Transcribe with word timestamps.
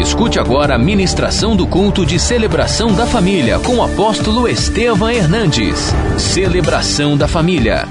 Escute 0.00 0.38
agora 0.38 0.76
a 0.76 0.78
ministração 0.78 1.54
do 1.54 1.66
culto 1.66 2.06
de 2.06 2.18
celebração 2.18 2.94
da 2.94 3.06
família 3.06 3.58
com 3.58 3.76
o 3.76 3.82
apóstolo 3.82 4.48
Estevam 4.48 5.10
Hernandes. 5.10 5.78
Celebração 6.18 7.18
da 7.18 7.28
família. 7.28 7.84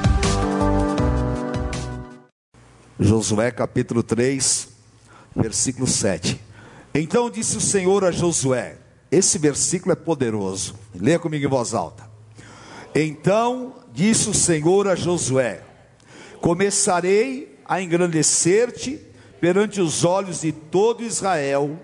Josué 3.00 3.52
capítulo 3.52 4.02
3, 4.02 4.70
versículo 5.36 5.86
7. 5.86 6.42
Então 6.96 7.30
disse 7.30 7.58
o 7.58 7.62
Senhor 7.62 8.04
a 8.04 8.10
Josué: 8.10 8.78
Esse 9.12 9.38
versículo 9.38 9.92
é 9.92 9.96
poderoso. 9.96 10.74
Leia 10.96 11.20
comigo 11.20 11.46
em 11.46 11.50
voz 11.50 11.76
alta. 11.76 12.10
Então 12.96 13.76
disse 13.94 14.28
o 14.28 14.34
Senhor 14.34 14.88
a 14.88 14.96
Josué: 14.96 15.62
Começarei 16.42 17.60
a 17.64 17.80
engrandecer-te 17.80 19.00
perante 19.40 19.80
os 19.80 20.04
olhos 20.04 20.42
de 20.42 20.52
todo 20.52 21.04
Israel, 21.04 21.80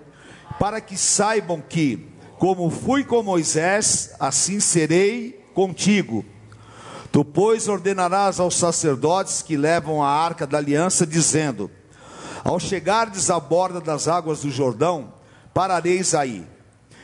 para 0.59 0.79
que 0.81 0.97
saibam 0.97 1.61
que, 1.61 2.07
como 2.37 2.69
fui 2.69 3.03
com 3.03 3.23
Moisés, 3.23 4.13
assim 4.19 4.59
serei 4.59 5.43
contigo. 5.53 6.25
Tu, 7.11 7.23
pois, 7.23 7.67
ordenarás 7.67 8.39
aos 8.39 8.55
sacerdotes 8.55 9.41
que 9.41 9.55
levam 9.55 10.03
a 10.03 10.09
arca 10.09 10.45
da 10.45 10.57
aliança, 10.57 11.05
dizendo: 11.05 11.71
Ao 12.43 12.59
chegardes 12.59 13.29
à 13.29 13.39
borda 13.39 13.79
das 13.79 14.07
águas 14.07 14.41
do 14.41 14.51
Jordão, 14.51 15.13
parareis 15.53 16.13
aí. 16.13 16.45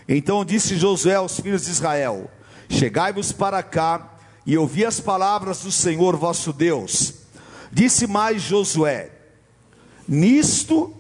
Então 0.08 0.44
disse 0.44 0.76
Josué 0.76 1.16
aos 1.16 1.40
filhos 1.40 1.64
de 1.64 1.72
Israel: 1.72 2.30
Chegai-vos 2.70 3.32
para 3.32 3.64
cá 3.64 4.16
e 4.46 4.58
ouvi 4.58 4.86
as 4.86 5.00
palavras 5.00 5.62
do 5.62 5.72
Senhor 5.72 6.18
vosso 6.18 6.52
Deus. 6.52 7.14
Disse 7.72 8.06
mais 8.06 8.42
Josué: 8.42 9.12
Nisto, 10.06 10.94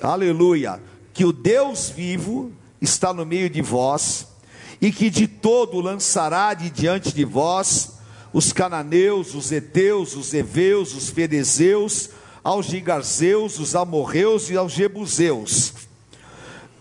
aleluia, 0.00 0.80
que 1.16 1.24
o 1.24 1.32
Deus 1.32 1.88
vivo 1.88 2.52
está 2.78 3.10
no 3.10 3.24
meio 3.24 3.48
de 3.48 3.62
vós, 3.62 4.26
e 4.82 4.92
que 4.92 5.08
de 5.08 5.26
todo 5.26 5.80
lançará 5.80 6.52
de 6.52 6.68
diante 6.68 7.10
de 7.10 7.24
vós 7.24 7.92
os 8.34 8.52
cananeus, 8.52 9.34
os 9.34 9.50
heteus, 9.50 10.14
os 10.14 10.34
heveus, 10.34 10.94
os 10.94 11.08
ferezeus, 11.08 12.10
aos 12.44 12.66
gigarzeus, 12.66 13.58
os 13.58 13.74
amorreus 13.74 14.50
e 14.50 14.58
aos 14.58 14.72
jebuseus. 14.72 15.72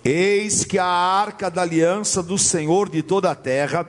Eis 0.04 0.66
que 0.66 0.78
a 0.78 0.86
arca 0.86 1.50
da 1.50 1.62
aliança 1.62 2.22
do 2.22 2.38
Senhor 2.38 2.90
de 2.90 3.02
toda 3.02 3.32
a 3.32 3.36
terra 3.36 3.86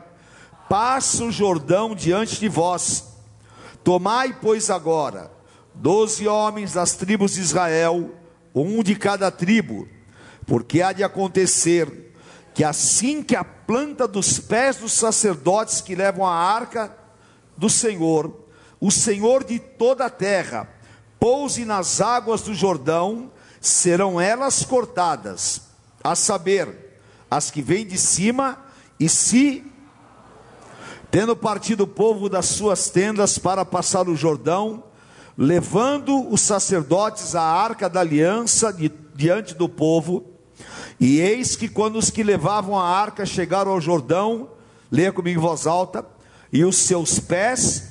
passa 0.69 1.25
o 1.25 1.33
Jordão 1.33 1.93
diante 1.93 2.39
de 2.39 2.49
vós. 2.49 3.17
Tomai, 3.83 4.39
pois, 4.41 4.71
agora 4.71 5.29
doze 5.75 6.29
homens 6.29 6.75
das 6.75 6.95
tribos 6.95 7.33
de 7.33 7.41
Israel, 7.41 8.15
um 8.55 8.81
de 8.85 8.95
cada 8.95 9.29
tribo, 9.29 9.89
porque 10.47 10.81
há 10.81 10.93
de 10.93 11.03
acontecer 11.03 12.15
que 12.55 12.65
assim 12.65 13.23
que 13.23 13.37
a 13.37 13.45
planta 13.45 14.09
dos 14.09 14.39
pés 14.39 14.77
dos 14.77 14.93
sacerdotes 14.93 15.81
que 15.81 15.95
levam 15.95 16.25
a 16.25 16.33
arca 16.33 16.97
do 17.57 17.69
Senhor, 17.69 18.47
o 18.81 18.91
Senhor 18.91 19.45
de 19.45 19.59
toda 19.59 20.07
a 20.07 20.11
terra, 20.11 20.69
pouse 21.19 21.65
nas 21.65 22.01
águas 22.01 22.43
do 22.43 22.55
Jordão, 22.55 23.31
serão 23.61 24.21
elas 24.21 24.65
cortadas, 24.65 25.63
a 26.03 26.15
saber, 26.15 26.99
as 27.31 27.51
que 27.51 27.61
vêm 27.61 27.85
de 27.85 27.99
cima, 27.99 28.59
e 28.99 29.09
se, 29.09 29.65
tendo 31.11 31.37
partido 31.37 31.83
o 31.83 31.89
povo 31.89 32.29
das 32.29 32.47
suas 32.47 32.89
tendas 32.89 33.39
para 33.39 33.65
passar 33.65 34.09
o 34.09 34.17
Jordão, 34.17 34.85
levando 35.37 36.33
os 36.33 36.41
sacerdotes 36.41 37.35
a 37.35 37.43
arca 37.43 37.91
da 37.91 38.01
aliança 38.01 38.73
de, 38.73 38.91
diante 39.15 39.55
do 39.55 39.69
povo, 39.69 40.36
e 40.99 41.21
eis 41.21 41.57
que 41.57 41.69
quando 41.69 41.97
os 41.97 42.11
que 42.11 42.23
levavam 42.23 42.79
a 42.79 42.89
arca 42.89 43.27
chegaram 43.27 43.73
ao 43.73 43.81
Jordão, 43.81 44.51
leia 44.91 45.13
comigo 45.13 45.39
em 45.39 45.43
voz 45.43 45.67
alta, 45.67 46.05
e 46.53 46.65
os 46.65 46.77
seus 46.77 47.19
pés, 47.19 47.91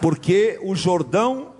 porque 0.00 0.58
o 0.62 0.74
Jordão, 0.74 1.52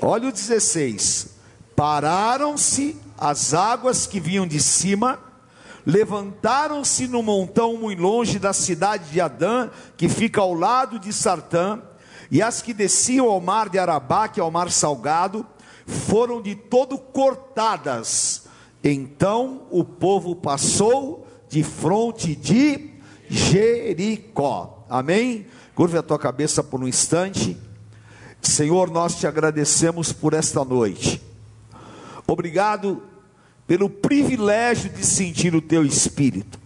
olha 0.00 0.28
o 0.28 0.32
16: 0.32 1.36
pararam-se 1.76 3.00
as 3.16 3.54
águas 3.54 4.06
que 4.06 4.18
vinham 4.18 4.46
de 4.46 4.60
cima, 4.60 5.20
levantaram-se 5.86 7.06
no 7.06 7.22
montão 7.22 7.76
muito 7.76 8.00
longe 8.00 8.38
da 8.40 8.52
cidade 8.52 9.10
de 9.10 9.20
Adã, 9.20 9.70
que 9.96 10.08
fica 10.08 10.40
ao 10.40 10.52
lado 10.52 10.98
de 10.98 11.12
Sartã, 11.12 11.80
e 12.30 12.42
as 12.42 12.60
que 12.60 12.72
desciam 12.72 13.28
ao 13.28 13.40
mar 13.40 13.68
de 13.68 13.78
Arabá, 13.78 14.26
que 14.26 14.40
é 14.40 14.42
o 14.42 14.50
mar 14.50 14.70
salgado, 14.70 15.46
foram 15.86 16.40
de 16.40 16.54
todo 16.54 16.98
cortadas. 16.98 18.44
Então 18.82 19.62
o 19.70 19.84
povo 19.84 20.36
passou 20.36 21.26
de 21.48 21.62
fronte 21.62 22.34
de 22.34 22.90
Jericó. 23.28 24.84
Amém? 24.88 25.46
Curve 25.74 25.98
a 25.98 26.02
tua 26.02 26.18
cabeça 26.18 26.62
por 26.62 26.82
um 26.82 26.88
instante. 26.88 27.56
Senhor, 28.40 28.90
nós 28.90 29.16
te 29.16 29.26
agradecemos 29.26 30.12
por 30.12 30.34
esta 30.34 30.64
noite. 30.64 31.20
Obrigado 32.26 33.02
pelo 33.66 33.88
privilégio 33.88 34.90
de 34.90 35.04
sentir 35.04 35.54
o 35.54 35.62
teu 35.62 35.84
espírito, 35.84 36.58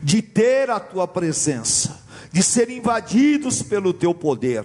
de 0.00 0.22
ter 0.22 0.70
a 0.70 0.78
tua 0.78 1.08
presença, 1.08 2.00
de 2.32 2.42
ser 2.42 2.70
invadidos 2.70 3.62
pelo 3.62 3.92
teu 3.92 4.14
poder. 4.14 4.64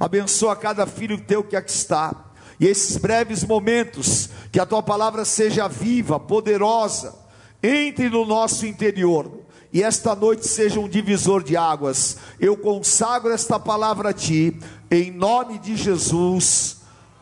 Abençoa 0.00 0.56
cada 0.56 0.86
filho 0.86 1.20
teu 1.20 1.44
que 1.44 1.56
aqui 1.56 1.70
está. 1.70 2.32
E 2.64 2.66
esses 2.66 2.96
breves 2.96 3.44
momentos, 3.44 4.30
que 4.50 4.58
a 4.58 4.64
tua 4.64 4.82
palavra 4.82 5.22
seja 5.26 5.68
viva, 5.68 6.18
poderosa, 6.18 7.14
entre 7.62 8.08
no 8.08 8.24
nosso 8.24 8.64
interior 8.64 9.30
e 9.70 9.82
esta 9.82 10.14
noite 10.14 10.48
seja 10.48 10.80
um 10.80 10.88
divisor 10.88 11.42
de 11.42 11.58
águas. 11.58 12.16
Eu 12.40 12.56
consagro 12.56 13.30
esta 13.32 13.60
palavra 13.60 14.08
a 14.08 14.12
ti, 14.14 14.58
em 14.90 15.10
nome 15.10 15.58
de 15.58 15.76
Jesus. 15.76 16.78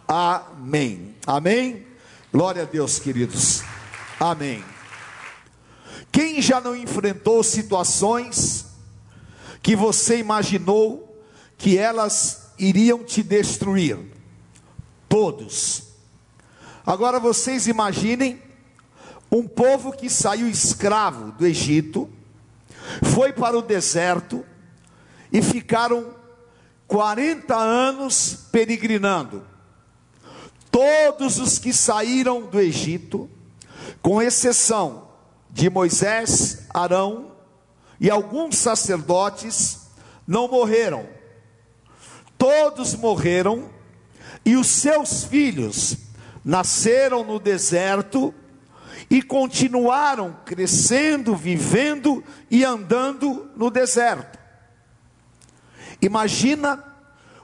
Amém. 0.06 1.12
Amém. 1.26 1.88
Glória 2.32 2.62
a 2.62 2.64
Deus, 2.64 3.00
queridos. 3.00 3.64
Amém. 4.20 4.62
Quem 6.12 6.40
já 6.40 6.60
não 6.60 6.76
enfrentou 6.76 7.42
situações 7.42 8.66
que 9.60 9.74
você 9.74 10.18
imaginou 10.18 11.20
que 11.58 11.76
elas 11.76 12.52
iriam 12.60 13.02
te 13.02 13.24
destruir? 13.24 14.11
Todos. 15.12 15.82
Agora 16.86 17.20
vocês 17.20 17.66
imaginem 17.66 18.40
um 19.30 19.46
povo 19.46 19.92
que 19.92 20.08
saiu 20.08 20.48
escravo 20.48 21.32
do 21.32 21.46
Egito, 21.46 22.08
foi 23.02 23.30
para 23.30 23.58
o 23.58 23.60
deserto 23.60 24.42
e 25.30 25.42
ficaram 25.42 26.14
40 26.86 27.54
anos 27.54 28.48
peregrinando. 28.50 29.46
Todos 30.70 31.38
os 31.38 31.58
que 31.58 31.74
saíram 31.74 32.46
do 32.46 32.58
Egito, 32.58 33.28
com 34.00 34.22
exceção 34.22 35.08
de 35.50 35.68
Moisés, 35.68 36.66
Arão 36.72 37.32
e 38.00 38.08
alguns 38.08 38.56
sacerdotes, 38.56 39.88
não 40.26 40.48
morreram. 40.48 41.06
Todos 42.38 42.94
morreram 42.94 43.68
e 44.44 44.56
os 44.56 44.66
seus 44.66 45.24
filhos 45.24 45.96
nasceram 46.44 47.24
no 47.24 47.38
deserto 47.38 48.34
e 49.08 49.22
continuaram 49.22 50.36
crescendo, 50.44 51.36
vivendo 51.36 52.24
e 52.50 52.64
andando 52.64 53.50
no 53.56 53.70
deserto. 53.70 54.38
Imagina 56.00 56.82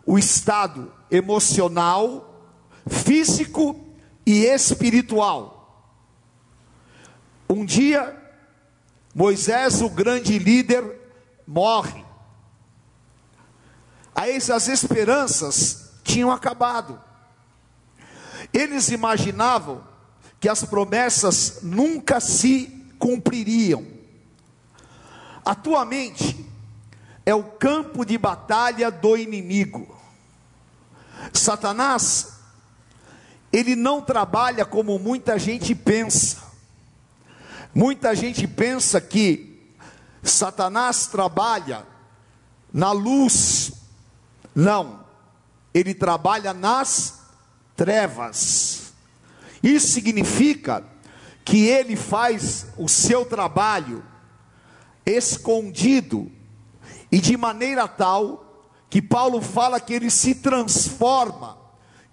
o 0.05 0.19
estado 0.19 0.93
emocional, 1.11 2.43
físico 2.87 3.87
e 4.27 4.45
espiritual. 4.47 5.95
Um 7.49 7.65
dia, 7.65 8.17
Moisés, 9.15 9.81
o 9.81 9.89
grande 9.89 10.39
líder, 10.39 10.85
morre. 11.47 12.05
Aí 14.15 14.37
as 14.37 14.69
esperanças 14.69 15.88
tinham 16.09 16.33
acabado. 16.33 16.99
Eles 18.53 18.89
imaginavam 18.89 19.85
que 20.41 20.49
as 20.49 20.65
promessas 20.65 21.61
nunca 21.63 22.19
se 22.19 22.67
cumpririam. 22.99 23.87
A 25.45 25.55
tua 25.55 25.85
mente 25.85 26.47
é 27.27 27.35
o 27.35 27.45
campo 27.45 28.05
de 28.05 28.17
batalha 28.17 28.91
do 28.91 29.17
inimigo. 29.17 29.95
Satanás, 31.33 32.39
ele 33.53 33.77
não 33.77 34.01
trabalha 34.01 34.65
como 34.65 34.99
muita 34.99 35.39
gente 35.39 35.75
pensa. 35.75 36.39
Muita 37.75 38.15
gente 38.15 38.47
pensa 38.47 39.01
que 39.01 39.61
Satanás 40.23 41.07
trabalha 41.07 41.87
na 42.73 42.93
luz. 42.93 43.73
Não, 44.55 45.08
ele 45.73 45.95
trabalha 45.95 46.53
nas 46.53 47.21
trevas. 47.77 48.93
Isso 49.63 49.89
significa 49.89 50.85
que 51.45 51.67
ele 51.67 51.97
faz 51.97 52.67
o 52.77 52.89
seu 52.89 53.25
trabalho 53.25 54.05
escondido 55.05 56.31
e 57.11 57.19
de 57.19 57.37
maneira 57.37 57.89
tal 57.89 58.45
que 58.91 59.01
Paulo 59.01 59.41
fala 59.41 59.81
que 59.81 59.95
ele 59.95 60.11
se 60.11 60.35
transforma 60.35 61.59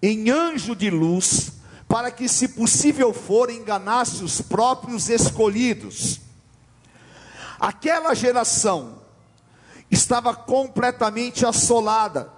em 0.02 0.30
anjo 0.30 0.76
de 0.76 0.90
luz 0.90 1.54
para 1.88 2.12
que, 2.12 2.28
se 2.28 2.50
possível 2.50 3.14
for, 3.14 3.50
enganasse 3.50 4.24
os 4.24 4.42
próprios 4.42 5.10
escolhidos. 5.10 6.20
Aquela 7.60 8.14
geração 8.14 9.02
estava 9.90 10.34
completamente 10.34 11.46
assolada, 11.46 12.32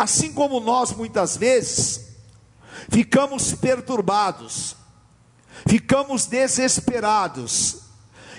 assim 0.00 0.32
como 0.32 0.60
nós 0.60 0.92
muitas 0.92 1.36
vezes 1.36 2.06
ficamos 2.88 3.52
perturbados, 3.52 4.74
ficamos 5.68 6.24
desesperados, 6.24 7.80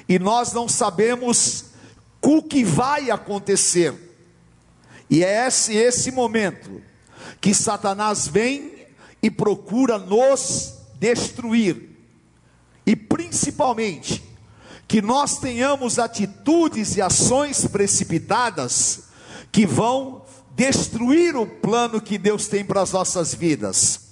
e 0.09 0.17
nós 0.17 0.53
não 0.53 0.67
sabemos 0.67 1.65
o 2.19 2.41
que 2.41 2.63
vai 2.63 3.11
acontecer. 3.11 3.93
E 5.07 5.23
é 5.23 5.45
esse, 5.45 5.75
esse 5.75 6.09
momento 6.09 6.81
que 7.39 7.53
Satanás 7.53 8.27
vem 8.27 8.87
e 9.21 9.29
procura 9.29 9.99
nos 9.99 10.73
destruir, 10.95 11.95
e 12.87 12.95
principalmente 12.95 14.23
que 14.87 14.99
nós 14.99 15.37
tenhamos 15.37 15.99
atitudes 15.99 16.97
e 16.97 17.03
ações 17.03 17.67
precipitadas 17.67 19.03
que 19.51 19.63
vão 19.63 20.20
destruir 20.61 21.35
o 21.35 21.47
plano 21.47 21.99
que 21.99 22.19
Deus 22.19 22.47
tem 22.47 22.63
para 22.63 22.83
as 22.83 22.91
nossas 22.91 23.33
vidas. 23.33 24.11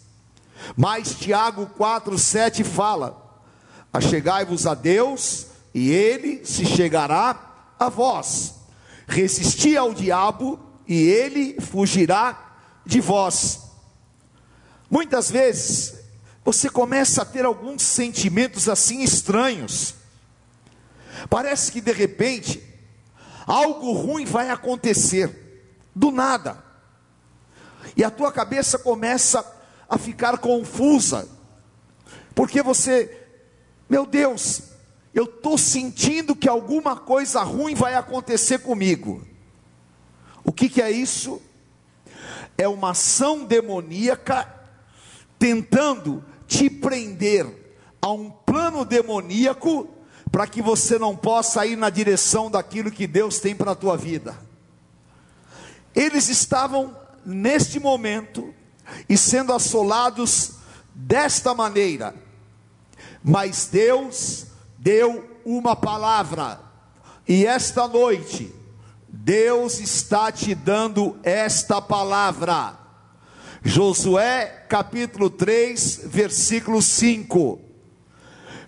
Mas 0.75 1.13
Tiago 1.13 1.69
4,7 1.77 2.63
fala: 2.63 3.39
Achegai-vos 3.93 4.65
a 4.65 4.73
Deus, 4.73 5.45
e 5.75 5.91
ele 5.91 6.43
se 6.43 6.65
chegará 6.65 7.73
a 7.77 7.87
vós. 7.87 8.55
Resisti 9.07 9.77
ao 9.77 9.93
diabo, 9.93 10.59
e 10.87 10.95
ele 10.95 11.61
fugirá 11.61 12.55
de 12.83 12.99
vós. 12.99 13.59
Muitas 14.89 15.29
vezes, 15.29 15.99
você 16.43 16.67
começa 16.67 17.21
a 17.21 17.25
ter 17.25 17.45
alguns 17.45 17.83
sentimentos 17.83 18.67
assim 18.67 19.03
estranhos. 19.03 19.93
Parece 21.29 21.71
que 21.71 21.79
de 21.79 21.91
repente, 21.91 22.63
algo 23.45 23.91
ruim 23.91 24.25
vai 24.25 24.49
acontecer, 24.49 25.38
do 25.99 26.11
nada. 26.11 26.63
E 27.95 28.03
a 28.05 28.09
tua 28.09 28.31
cabeça 28.31 28.79
começa 28.79 29.45
a 29.89 29.97
ficar 29.97 30.37
confusa, 30.37 31.27
porque 32.33 32.63
você, 32.63 33.27
meu 33.89 34.05
Deus, 34.05 34.61
eu 35.13 35.25
estou 35.25 35.57
sentindo 35.57 36.35
que 36.35 36.47
alguma 36.47 36.95
coisa 36.95 37.41
ruim 37.41 37.75
vai 37.75 37.95
acontecer 37.95 38.59
comigo. 38.59 39.27
O 40.41 40.53
que, 40.53 40.69
que 40.69 40.81
é 40.81 40.89
isso? 40.89 41.41
É 42.57 42.67
uma 42.67 42.91
ação 42.91 43.43
demoníaca 43.43 44.47
tentando 45.37 46.23
te 46.47 46.69
prender 46.69 47.75
a 48.01 48.09
um 48.11 48.29
plano 48.29 48.85
demoníaco 48.85 49.89
para 50.31 50.47
que 50.47 50.61
você 50.61 50.97
não 50.97 51.17
possa 51.17 51.65
ir 51.65 51.75
na 51.75 51.89
direção 51.89 52.49
daquilo 52.49 52.91
que 52.91 53.05
Deus 53.05 53.39
tem 53.39 53.53
para 53.53 53.71
a 53.71 53.75
tua 53.75 53.97
vida. 53.97 54.48
Eles 55.95 56.30
estavam 56.30 56.95
neste 57.25 57.80
momento 57.80 58.53
e 59.07 59.18
sendo 59.18 59.53
assolados 59.53 60.53
desta 60.94 61.53
maneira. 61.53 62.15
Mas 63.24 63.68
Deus 63.71 64.47
deu 64.77 65.38
uma 65.45 65.75
palavra, 65.75 66.59
e 67.27 67.45
esta 67.45 67.88
noite, 67.88 68.53
Deus 69.07 69.80
está 69.80 70.31
te 70.31 70.56
dando 70.56 71.19
esta 71.24 71.81
palavra. 71.81 72.77
Josué 73.63 74.65
capítulo 74.69 75.30
3, 75.30 76.01
versículo 76.06 76.81
5: 76.81 77.59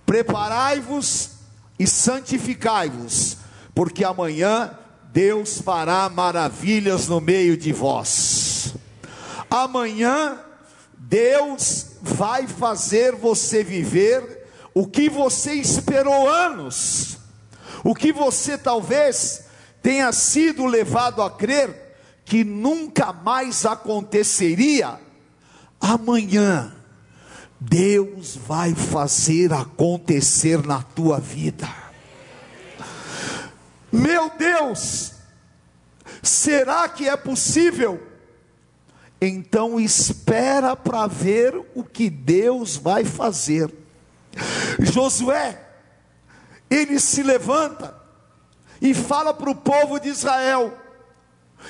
Preparai-vos 0.05 1.31
e 1.79 1.87
santificai-vos, 1.87 3.37
porque 3.73 4.03
amanhã 4.03 4.77
Deus 5.11 5.59
fará 5.59 6.07
maravilhas 6.09 7.07
no 7.07 7.19
meio 7.19 7.57
de 7.57 7.73
vós. 7.73 8.73
Amanhã 9.49 10.39
Deus 10.97 11.87
vai 12.01 12.47
fazer 12.47 13.15
você 13.15 13.63
viver 13.63 14.47
o 14.73 14.87
que 14.87 15.09
você 15.09 15.53
esperou 15.53 16.29
anos, 16.29 17.17
o 17.83 17.93
que 17.93 18.13
você 18.13 18.57
talvez 18.57 19.45
tenha 19.81 20.11
sido 20.13 20.65
levado 20.65 21.21
a 21.21 21.29
crer 21.29 21.91
que 22.23 22.45
nunca 22.45 23.11
mais 23.11 23.65
aconteceria, 23.65 24.97
amanhã 25.81 26.73
Deus 27.59 28.37
vai 28.37 28.73
fazer 28.73 29.51
acontecer 29.51 30.65
na 30.65 30.81
tua 30.81 31.19
vida. 31.19 31.80
Meu 33.91 34.29
Deus, 34.37 35.13
será 36.23 36.87
que 36.87 37.09
é 37.09 37.17
possível? 37.17 38.07
Então 39.19 39.79
espera 39.79 40.75
para 40.75 41.07
ver 41.07 41.55
o 41.75 41.83
que 41.83 42.09
Deus 42.09 42.77
vai 42.77 43.03
fazer. 43.03 43.71
Josué, 44.79 45.61
ele 46.69 46.99
se 46.99 47.21
levanta 47.21 47.99
e 48.81 48.93
fala 48.93 49.33
para 49.33 49.49
o 49.49 49.55
povo 49.55 49.99
de 49.99 50.09
Israel, 50.09 50.77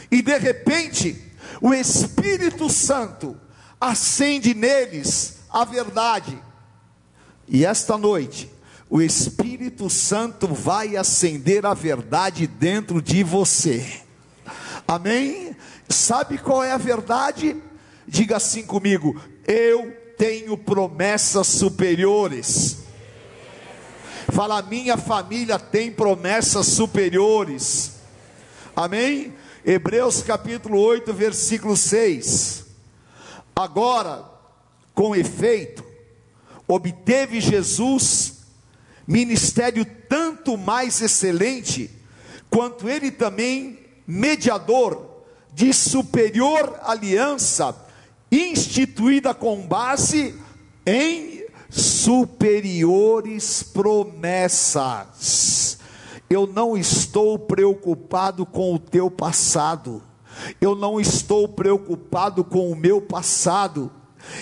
e 0.09 0.21
de 0.21 0.37
repente, 0.37 1.31
o 1.59 1.73
Espírito 1.73 2.69
Santo 2.69 3.37
acende 3.79 4.53
neles 4.53 5.39
a 5.49 5.65
verdade, 5.65 6.41
e 7.47 7.65
esta 7.65 7.97
noite, 7.97 8.50
o 8.91 9.01
Espírito 9.01 9.89
Santo 9.89 10.49
vai 10.49 10.97
acender 10.97 11.65
a 11.65 11.73
verdade 11.73 12.45
dentro 12.45 13.01
de 13.01 13.23
você. 13.23 14.01
Amém? 14.85 15.55
Sabe 15.87 16.37
qual 16.37 16.61
é 16.61 16.73
a 16.73 16.77
verdade? 16.77 17.55
Diga 18.05 18.35
assim 18.35 18.63
comigo: 18.63 19.17
eu 19.47 19.95
tenho 20.17 20.57
promessas 20.57 21.47
superiores. 21.47 22.79
Fala, 24.29 24.61
minha 24.61 24.97
família 24.97 25.57
tem 25.57 25.89
promessas 25.89 26.67
superiores. 26.67 27.93
Amém? 28.75 29.33
Hebreus 29.65 30.21
capítulo 30.21 30.77
8, 30.81 31.13
versículo 31.13 31.77
6. 31.77 32.65
Agora, 33.55 34.25
com 34.93 35.15
efeito, 35.15 35.81
obteve 36.67 37.39
Jesus 37.39 38.40
ministério 39.07 39.85
tanto 40.07 40.57
mais 40.57 41.01
excelente, 41.01 41.89
quanto 42.49 42.89
ele 42.89 43.11
também 43.11 43.79
mediador 44.05 45.09
de 45.53 45.73
superior 45.73 46.79
aliança, 46.83 47.75
instituída 48.31 49.33
com 49.33 49.61
base 49.61 50.35
em 50.85 51.45
superiores 51.69 53.63
promessas. 53.63 54.99
Eu 56.29 56.47
não 56.47 56.77
estou 56.77 57.37
preocupado 57.37 58.45
com 58.45 58.73
o 58.73 58.79
teu 58.79 59.11
passado, 59.11 60.01
eu 60.59 60.75
não 60.75 60.99
estou 60.99 61.47
preocupado 61.47 62.43
com 62.43 62.71
o 62.71 62.75
meu 62.75 63.01
passado 63.01 63.91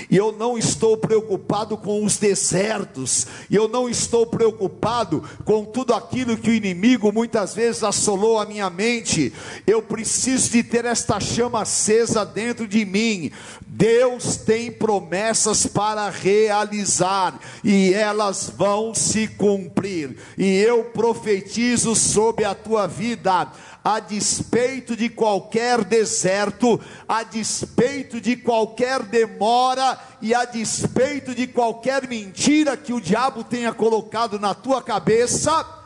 e 0.10 0.18
eu 0.18 0.32
não 0.32 0.58
estou 0.58 0.98
preocupado 0.98 1.78
com 1.78 2.04
os 2.04 2.18
desertos, 2.18 3.28
e 3.50 3.56
eu 3.56 3.68
não 3.68 3.90
estou 3.90 4.26
preocupado 4.28 5.24
com 5.46 5.66
tudo 5.66 5.94
aquilo 5.94 6.38
que 6.38 6.50
o 6.50 6.54
inimigo 6.54 7.12
muitas 7.12 7.54
vezes 7.54 7.84
assolou 7.84 8.40
a 8.40 8.46
minha 8.46 8.70
mente. 8.70 9.34
Eu 9.66 9.82
preciso 9.82 10.52
de 10.52 10.64
ter 10.64 10.86
esta 10.86 11.20
chama 11.20 11.62
acesa 11.62 12.26
dentro 12.26 12.68
de 12.68 12.86
mim. 12.86 13.32
Deus 13.80 14.36
tem 14.36 14.70
promessas 14.70 15.66
para 15.66 16.10
realizar, 16.10 17.40
e 17.64 17.94
elas 17.94 18.52
vão 18.54 18.94
se 18.94 19.26
cumprir. 19.26 20.18
E 20.38 20.58
eu 20.58 20.84
profetizo 20.84 21.96
sobre 21.96 22.44
a 22.44 22.54
tua 22.54 22.88
vida 22.88 23.50
a 23.82 24.02
despeito 24.02 24.98
de 24.98 25.08
qualquer 25.08 25.86
deserto, 25.86 26.78
a 27.08 27.24
despeito 27.24 28.20
de 28.20 28.36
qualquer 28.36 29.02
demora 29.02 29.98
e 30.22 30.36
a 30.36 30.44
despeito 30.44 31.34
de 31.34 31.48
qualquer 31.48 32.06
mentira 32.06 32.76
que 32.76 32.92
o 32.92 33.00
diabo 33.00 33.46
tenha 33.46 33.72
colocado 33.72 34.38
na 34.38 34.54
tua 34.54 34.82
cabeça, 34.82 35.79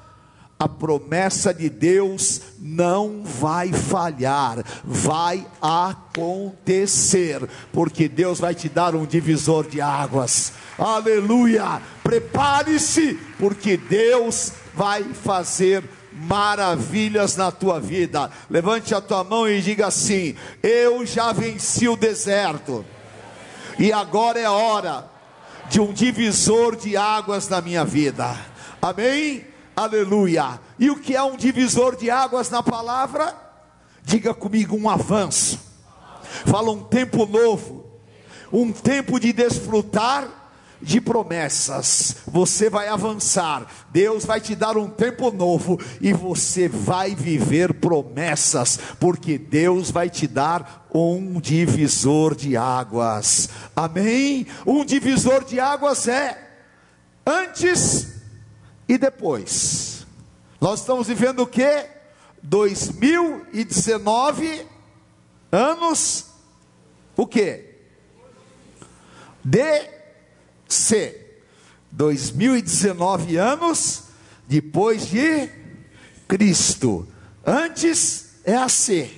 a 0.63 0.67
promessa 0.69 1.53
de 1.53 1.69
Deus 1.69 2.39
não 2.57 3.21
vai 3.21 3.73
falhar, 3.73 4.63
vai 4.81 5.45
acontecer, 5.61 7.41
porque 7.73 8.07
Deus 8.07 8.39
vai 8.39 8.55
te 8.55 8.69
dar 8.69 8.95
um 8.95 9.05
divisor 9.05 9.67
de 9.67 9.81
águas. 9.81 10.53
Aleluia! 10.77 11.81
Prepare-se, 12.01 13.19
porque 13.37 13.75
Deus 13.75 14.53
vai 14.73 15.03
fazer 15.03 15.83
maravilhas 16.13 17.35
na 17.35 17.51
tua 17.51 17.77
vida. 17.77 18.31
Levante 18.49 18.95
a 18.95 19.01
tua 19.01 19.21
mão 19.25 19.49
e 19.49 19.61
diga 19.61 19.87
assim: 19.87 20.33
Eu 20.61 21.05
já 21.05 21.33
venci 21.33 21.89
o 21.89 21.97
deserto, 21.97 22.85
e 23.77 23.91
agora 23.91 24.39
é 24.39 24.49
hora 24.49 25.11
de 25.69 25.81
um 25.81 25.91
divisor 25.91 26.77
de 26.77 26.95
águas 26.95 27.49
na 27.49 27.59
minha 27.59 27.83
vida. 27.83 28.33
Amém? 28.81 29.51
Aleluia. 29.75 30.59
E 30.77 30.89
o 30.89 30.99
que 30.99 31.15
é 31.15 31.23
um 31.23 31.35
divisor 31.35 31.95
de 31.95 32.09
águas 32.09 32.49
na 32.49 32.61
palavra? 32.61 33.35
Diga 34.03 34.33
comigo 34.33 34.75
um 34.75 34.89
avanço. 34.89 35.59
Fala 36.45 36.71
um 36.71 36.83
tempo 36.83 37.25
novo, 37.25 37.85
um 38.51 38.71
tempo 38.71 39.19
de 39.19 39.33
desfrutar 39.33 40.27
de 40.81 40.99
promessas. 40.99 42.17
Você 42.27 42.69
vai 42.69 42.89
avançar. 42.89 43.65
Deus 43.89 44.25
vai 44.25 44.41
te 44.41 44.53
dar 44.53 44.77
um 44.77 44.89
tempo 44.89 45.31
novo 45.31 45.79
e 46.01 46.11
você 46.13 46.67
vai 46.67 47.15
viver 47.15 47.73
promessas, 47.75 48.77
porque 48.99 49.37
Deus 49.37 49.89
vai 49.89 50.09
te 50.09 50.27
dar 50.27 50.87
um 50.93 51.39
divisor 51.39 52.35
de 52.35 52.57
águas. 52.57 53.49
Amém? 53.75 54.45
Um 54.67 54.83
divisor 54.83 55.43
de 55.43 55.59
águas 55.59 56.07
é 56.07 56.37
antes 57.25 58.22
e 58.87 58.97
depois. 58.97 60.07
Nós 60.59 60.81
estamos 60.81 61.07
vivendo 61.07 61.41
o 61.41 61.47
que? 61.47 61.85
2019 62.41 64.65
anos 65.51 66.25
o 67.15 67.27
que? 67.27 67.73
De 69.43 69.89
C. 70.67 71.19
2019 71.91 73.37
anos 73.37 74.03
depois 74.47 75.05
de 75.07 75.47
Cristo. 76.27 77.07
Antes 77.45 78.39
é 78.43 78.55
a 78.55 78.67
C. 78.67 79.11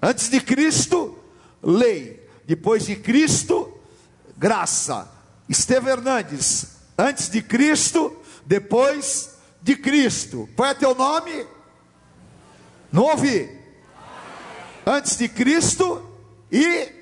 Antes 0.00 0.30
de 0.30 0.40
Cristo, 0.40 1.18
lei. 1.62 2.24
Depois 2.46 2.86
de 2.86 2.96
Cristo, 2.96 3.70
graça. 4.36 5.10
Esteve 5.48 5.90
Hernandes. 5.90 6.74
Antes 6.96 7.28
de 7.28 7.42
Cristo, 7.42 8.16
depois 8.46 9.38
de 9.62 9.76
Cristo. 9.76 10.48
Qual 10.54 10.68
é 10.68 10.74
teu 10.74 10.94
nome? 10.94 11.46
Não 12.92 13.04
ouvi. 13.04 13.50
Antes 14.86 15.16
de 15.16 15.28
Cristo 15.28 16.02
e 16.52 16.92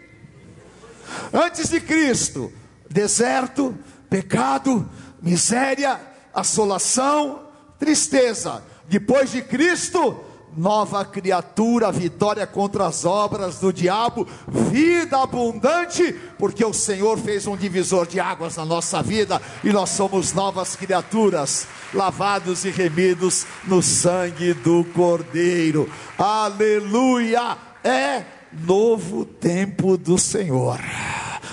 antes 1.32 1.68
de 1.68 1.80
Cristo, 1.80 2.52
deserto, 2.88 3.76
pecado, 4.08 4.88
miséria, 5.20 6.00
assolação, 6.32 7.48
tristeza. 7.78 8.62
Depois 8.88 9.32
de 9.32 9.42
Cristo, 9.42 10.24
nova 10.56 11.04
criatura, 11.04 11.90
vitória 11.90 12.46
contra 12.46 12.86
as 12.86 13.04
obras 13.04 13.58
do 13.58 13.72
diabo, 13.72 14.26
vida 14.48 15.22
abundante, 15.22 16.12
porque 16.38 16.64
o 16.64 16.72
Senhor 16.72 17.18
fez 17.18 17.46
um 17.46 17.56
divisor 17.56 18.06
de 18.06 18.20
águas 18.20 18.56
na 18.56 18.64
nossa 18.64 19.02
vida 19.02 19.40
e 19.64 19.70
nós 19.70 19.90
somos 19.90 20.32
novas 20.32 20.76
criaturas, 20.76 21.66
lavados 21.92 22.64
e 22.64 22.70
remidos 22.70 23.46
no 23.64 23.82
sangue 23.82 24.54
do 24.54 24.84
Cordeiro. 24.94 25.90
Aleluia! 26.18 27.56
É 27.84 28.24
novo 28.52 29.24
tempo 29.24 29.96
do 29.96 30.18
Senhor. 30.18 30.80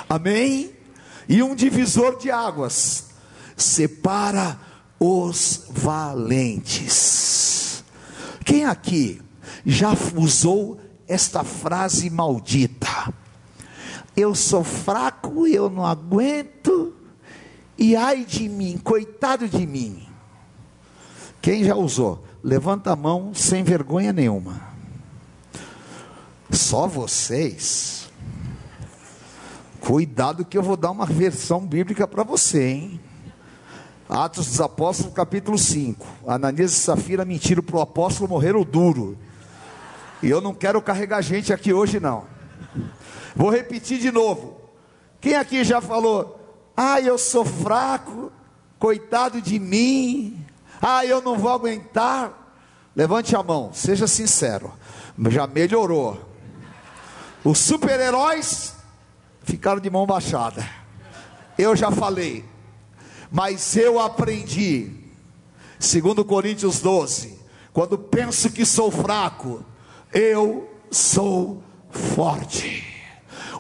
Amém? 0.08 0.72
E 1.28 1.44
um 1.44 1.56
divisor 1.56 2.18
de 2.18 2.32
águas 2.32 3.10
separa 3.56 4.58
os 5.00 5.66
valentes. 5.70 7.69
Quem 8.50 8.66
aqui 8.66 9.22
já 9.64 9.92
usou 10.16 10.82
esta 11.08 11.44
frase 11.44 12.10
maldita? 12.10 13.14
Eu 14.18 14.34
sou 14.34 14.64
fraco, 14.64 15.46
eu 15.46 15.70
não 15.70 15.86
aguento, 15.86 16.96
e 17.78 17.96
ai 17.96 18.26
de 18.26 18.50
mim, 18.50 18.80
coitado 18.84 19.48
de 19.48 19.68
mim. 19.68 20.04
Quem 21.40 21.64
já 21.64 21.76
usou? 21.76 22.26
Levanta 22.44 22.92
a 22.92 22.96
mão 22.96 23.36
sem 23.36 23.64
vergonha 23.64 24.12
nenhuma. 24.12 24.60
Só 26.50 26.88
vocês. 26.88 28.10
Cuidado 29.80 30.44
que 30.44 30.58
eu 30.58 30.64
vou 30.64 30.76
dar 30.76 30.90
uma 30.90 31.06
versão 31.06 31.68
bíblica 31.68 32.08
para 32.08 32.24
você, 32.24 32.68
hein? 32.68 33.02
Atos 34.10 34.48
dos 34.48 34.60
Apóstolos, 34.60 35.14
capítulo 35.14 35.56
5. 35.56 36.04
Ananias 36.28 36.72
e 36.72 36.76
Safira 36.76 37.24
mentiram 37.24 37.62
para 37.62 37.78
o 37.78 37.82
apóstolo, 37.82 38.28
morreram 38.28 38.64
duro. 38.64 39.16
E 40.24 40.28
eu 40.28 40.42
não 40.42 40.52
quero 40.52 40.82
carregar 40.82 41.22
gente 41.22 41.54
aqui 41.54 41.72
hoje, 41.72 42.00
não. 42.00 42.26
Vou 43.36 43.52
repetir 43.52 44.00
de 44.00 44.12
novo. 44.12 44.60
Quem 45.22 45.36
aqui 45.36 45.64
já 45.64 45.80
falou, 45.80 46.40
ah, 46.76 47.00
eu 47.00 47.20
sou 47.20 47.46
fraco, 47.46 48.32
coitado 48.80 49.40
de 49.40 49.60
mim, 49.60 50.44
ah, 50.82 51.06
eu 51.06 51.22
não 51.22 51.38
vou 51.38 51.52
aguentar. 51.52 52.34
Levante 52.96 53.36
a 53.36 53.44
mão, 53.44 53.70
seja 53.74 54.08
sincero, 54.08 54.74
já 55.30 55.46
melhorou. 55.46 56.20
Os 57.44 57.60
super-heróis 57.60 58.74
ficaram 59.44 59.80
de 59.80 59.90
mão 59.90 60.08
baixada. 60.08 60.68
Eu 61.56 61.76
já 61.76 61.92
falei, 61.92 62.44
mas 63.32 63.76
eu 63.76 64.00
aprendi, 64.00 64.92
segundo 65.80 66.26
Coríntios 66.26 66.80
12, 66.80 67.40
quando 67.72 67.98
penso 67.98 68.50
que 68.50 68.66
sou 68.66 68.90
fraco, 68.90 69.64
eu 70.14 70.70
sou 70.90 71.64
forte. 71.90 72.84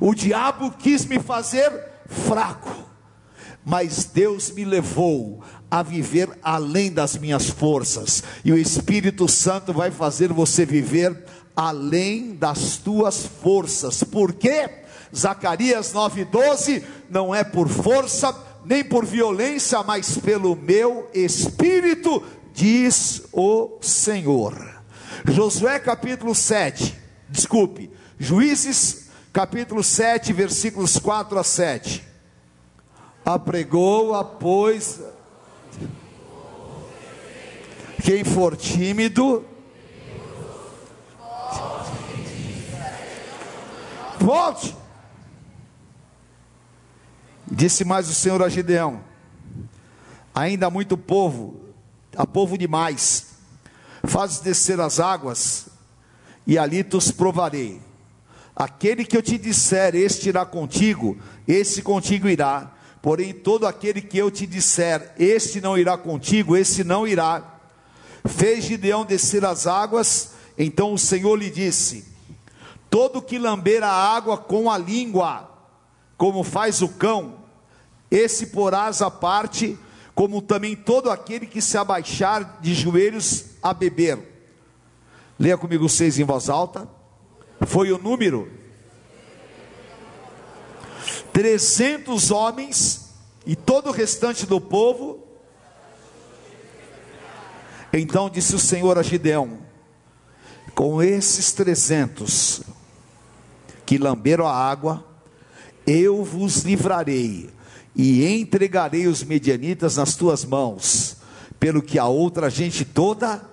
O 0.02 0.16
diabo 0.16 0.72
quis 0.72 1.06
me 1.06 1.20
fazer 1.20 1.72
fraco, 2.08 2.74
mas 3.64 4.06
Deus 4.06 4.50
me 4.52 4.66
levou 4.66 5.44
a 5.70 5.84
viver 5.84 6.30
além 6.42 6.92
das 6.92 7.16
minhas 7.18 7.50
forças, 7.50 8.24
e 8.44 8.52
o 8.52 8.58
Espírito 8.58 9.28
Santo 9.28 9.72
vai 9.72 9.92
fazer 9.92 10.34
você 10.34 10.66
viver 10.66 11.26
além 11.56 12.34
das 12.34 12.78
tuas 12.78 13.26
forças. 13.26 14.04
Por 14.04 14.34
quê? 14.34 14.70
Zacarias 15.16 15.94
9:12, 15.94 16.84
não 17.10 17.34
é 17.34 17.44
por 17.44 17.68
força, 17.68 18.34
nem 18.66 18.84
por 18.84 19.06
violência, 19.06 19.82
mas 19.84 20.18
pelo 20.18 20.56
meu 20.56 21.10
espírito, 21.13 22.24
diz 22.54 23.24
o 23.32 23.78
Senhor. 23.82 24.82
Josué 25.25 25.80
capítulo 25.80 26.34
7, 26.34 26.98
desculpe, 27.30 27.92
Juízes 28.18 29.10
capítulo 29.32 29.84
7, 29.84 30.34
versículos 30.34 30.98
4 30.98 31.39
a 31.39 31.44
7. 31.44 32.04
Apregou, 33.24 34.24
pois, 34.25 35.00
quem 38.04 38.24
for 38.24 38.58
tímido, 38.58 39.46
volte. 44.20 44.79
Disse 47.51 47.84
mais 47.84 48.08
o 48.08 48.13
Senhor 48.13 48.41
a 48.44 48.50
Gideão: 48.50 49.01
Ainda 50.36 50.68
há 50.68 50.70
muito 50.70 50.98
povo, 50.98 51.60
há 52.15 52.25
povo 52.25 52.58
demais. 52.58 53.27
Fazes 54.03 54.39
descer 54.39 54.79
as 54.79 55.00
águas, 55.00 55.68
e 56.46 56.58
ali 56.58 56.86
os 56.94 57.12
provarei. 57.12 57.82
Aquele 58.56 59.03
que 59.03 59.18
eu 59.18 59.22
te 59.22 59.38
disser, 59.38 59.96
este 59.96 60.29
irá 60.29 60.46
contigo, 60.46 61.18
esse 61.48 61.82
contigo 61.82 62.27
irá. 62.27 62.72
Porém, 63.01 63.34
todo 63.34 63.65
aquele 63.65 64.01
que 64.01 64.18
eu 64.18 64.29
te 64.29 64.46
disser, 64.46 65.13
este 65.18 65.62
não 65.62 65.77
irá 65.77 65.98
contigo, 65.98 66.56
esse 66.56 66.84
não 66.84 67.08
irá. 67.08 67.60
Fez 68.25 68.65
Gideão 68.65 69.06
descer 69.06 69.46
as 69.46 69.65
águas, 69.65 70.32
então 70.58 70.94
o 70.94 71.00
Senhor 71.00 71.36
lhe 71.36 71.50
disse: 71.50 72.06
Todo 72.89 73.22
que 73.22 73.39
lamber 73.39 73.82
a 73.82 73.91
água 73.91 74.38
com 74.38 74.70
a 74.70 74.77
língua, 74.77 75.50
como 76.18 76.44
faz 76.44 76.82
o 76.82 76.89
cão, 76.89 77.38
esse 78.10 78.48
porás 78.48 79.01
à 79.01 79.12
parte, 79.12 79.78
como 80.16 80.42
também 80.42 80.75
todo 80.75 81.10
aquele 81.10 81.46
que 81.46 81.62
se 81.62 81.78
abaixar 81.78 82.60
de 82.62 82.74
joelhos 82.74 83.46
a 83.62 83.74
beber. 83.74 84.20
Leia 85.38 85.58
comigo 85.58 85.88
seis 85.88 86.20
em 86.20 86.24
voz 86.24 86.50
alta. 86.50 86.88
Foi 87.66 87.92
o 87.92 87.98
número. 87.98 88.51
Trezentos 91.32 92.32
homens 92.32 93.10
e 93.46 93.56
todo 93.56 93.89
o 93.89 93.94
restante 93.94 94.46
do 94.46 94.60
povo 94.60 95.30
Então 97.92 98.30
disse 98.30 98.56
o 98.56 98.60
Senhor 98.60 98.98
a 98.98 99.04
Gideão: 99.04 99.60
Com 100.75 101.01
esses 101.01 101.51
trezentos 101.51 102.62
que 103.86 103.98
lamberam 103.98 104.48
a 104.48 104.54
água, 104.54 105.04
eu 105.88 106.24
vos 106.24 106.62
livrarei 106.62 107.50
e 108.01 108.25
entregarei 108.25 109.08
os 109.08 109.25
medianitas 109.25 109.98
nas 109.98 110.15
tuas 110.15 110.46
mãos, 110.46 111.18
pelo 111.60 111.82
que 111.82 112.00
a 112.00 112.06
outra 112.06 112.50
gente 112.50 112.86
toda 112.86 113.44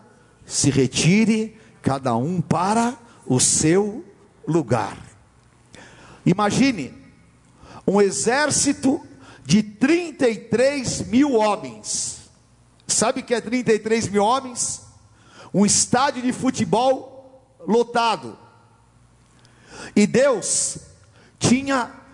se 0.45 0.71
retire, 0.71 1.59
cada 1.83 2.15
um 2.15 2.41
para 2.41 2.97
o 3.27 3.41
seu 3.41 4.05
lugar. 4.47 5.05
Imagine 6.25 6.95
um 7.85 8.01
exército 8.01 9.05
de 9.45 9.65
33 9.65 11.09
mil 11.09 11.33
homens. 11.33 12.31
Sabe 12.87 13.23
o 13.23 13.25
que 13.25 13.35
é 13.35 13.41
33 13.41 14.07
mil 14.11 14.23
homens? 14.23 14.83
Um 15.53 15.67
estádio 15.67 16.23
de 16.23 16.33
futebol 16.33 17.45
lotado. 17.67 18.39
E 19.97 20.07
Deus 20.07 20.79
tinha 21.37 22.06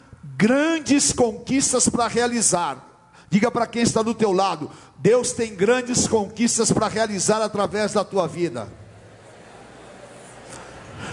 grandes 0.42 1.12
conquistas 1.12 1.88
para 1.88 2.08
realizar. 2.08 2.88
Diga 3.30 3.48
para 3.48 3.64
quem 3.64 3.82
está 3.82 4.02
do 4.02 4.12
teu 4.12 4.32
lado: 4.32 4.68
Deus 4.98 5.32
tem 5.32 5.54
grandes 5.54 6.08
conquistas 6.08 6.72
para 6.72 6.88
realizar 6.88 7.40
através 7.40 7.92
da 7.92 8.04
tua 8.04 8.26
vida. 8.26 8.68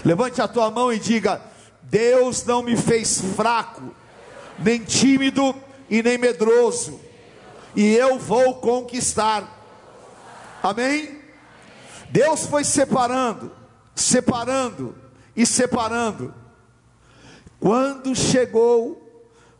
Levante 0.04 0.42
a 0.42 0.48
tua 0.48 0.68
mão 0.68 0.92
e 0.92 0.98
diga: 0.98 1.40
Deus 1.82 2.44
não 2.44 2.60
me 2.60 2.76
fez 2.76 3.20
fraco, 3.36 3.94
nem 4.58 4.82
tímido 4.82 5.54
e 5.88 6.02
nem 6.02 6.18
medroso, 6.18 7.00
e 7.76 7.94
eu 7.94 8.18
vou 8.18 8.56
conquistar. 8.56 9.58
Amém? 10.60 11.20
Deus 12.10 12.46
foi 12.46 12.64
separando, 12.64 13.52
separando 13.94 14.96
e 15.36 15.46
separando. 15.46 16.34
Quando 17.60 18.16
chegou 18.16 18.99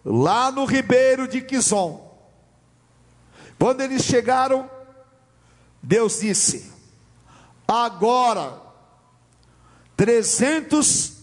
lá 0.04 0.50
no 0.50 0.64
ribeiro 0.64 1.28
de 1.28 1.40
Quizon, 1.40 2.09
quando 3.59 3.83
eles 3.83 4.02
chegaram, 4.02 4.69
Deus 5.83 6.21
disse: 6.21 6.73
Agora, 7.69 8.61
trezentos 9.97 11.19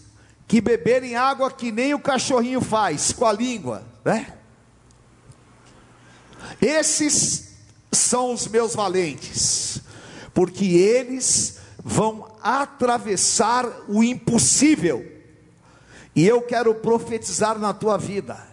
que 0.46 0.60
beberem 0.60 1.16
água 1.16 1.50
que 1.50 1.70
nem 1.70 1.94
o 1.94 2.00
cachorrinho 2.00 2.60
faz, 2.60 3.12
com 3.12 3.26
a 3.26 3.32
língua, 3.32 3.84
né? 4.04 4.34
Esses 6.60 7.56
são 7.92 8.32
os 8.32 8.46
meus 8.46 8.74
valentes, 8.74 9.82
porque 10.32 10.64
eles 10.64 11.58
vão 11.84 12.30
atravessar 12.42 13.66
o 13.88 14.02
impossível. 14.02 15.04
E 16.14 16.26
eu 16.26 16.42
quero 16.42 16.74
profetizar 16.74 17.58
na 17.58 17.74
tua 17.74 17.96
vida. 17.98 18.47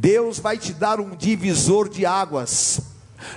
Deus 0.00 0.38
vai 0.38 0.56
te 0.56 0.72
dar 0.72 1.00
um 1.00 1.16
divisor 1.16 1.88
de 1.88 2.06
águas 2.06 2.78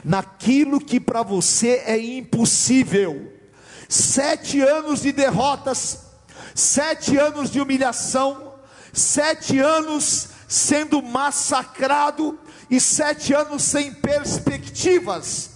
naquilo 0.04 0.80
que 0.80 1.00
para 1.00 1.24
você 1.24 1.82
é 1.88 1.98
impossível. 1.98 3.34
Sete 3.90 4.62
anos 4.62 5.02
de 5.02 5.12
derrotas, 5.12 6.02
sete 6.54 7.18
anos 7.18 7.50
de 7.50 7.60
humilhação, 7.60 8.54
sete 8.94 9.58
anos 9.58 10.28
sendo 10.48 11.02
massacrado 11.02 12.38
e 12.70 12.80
sete 12.80 13.34
anos 13.34 13.64
sem 13.64 13.92
perspectivas. 13.96 15.54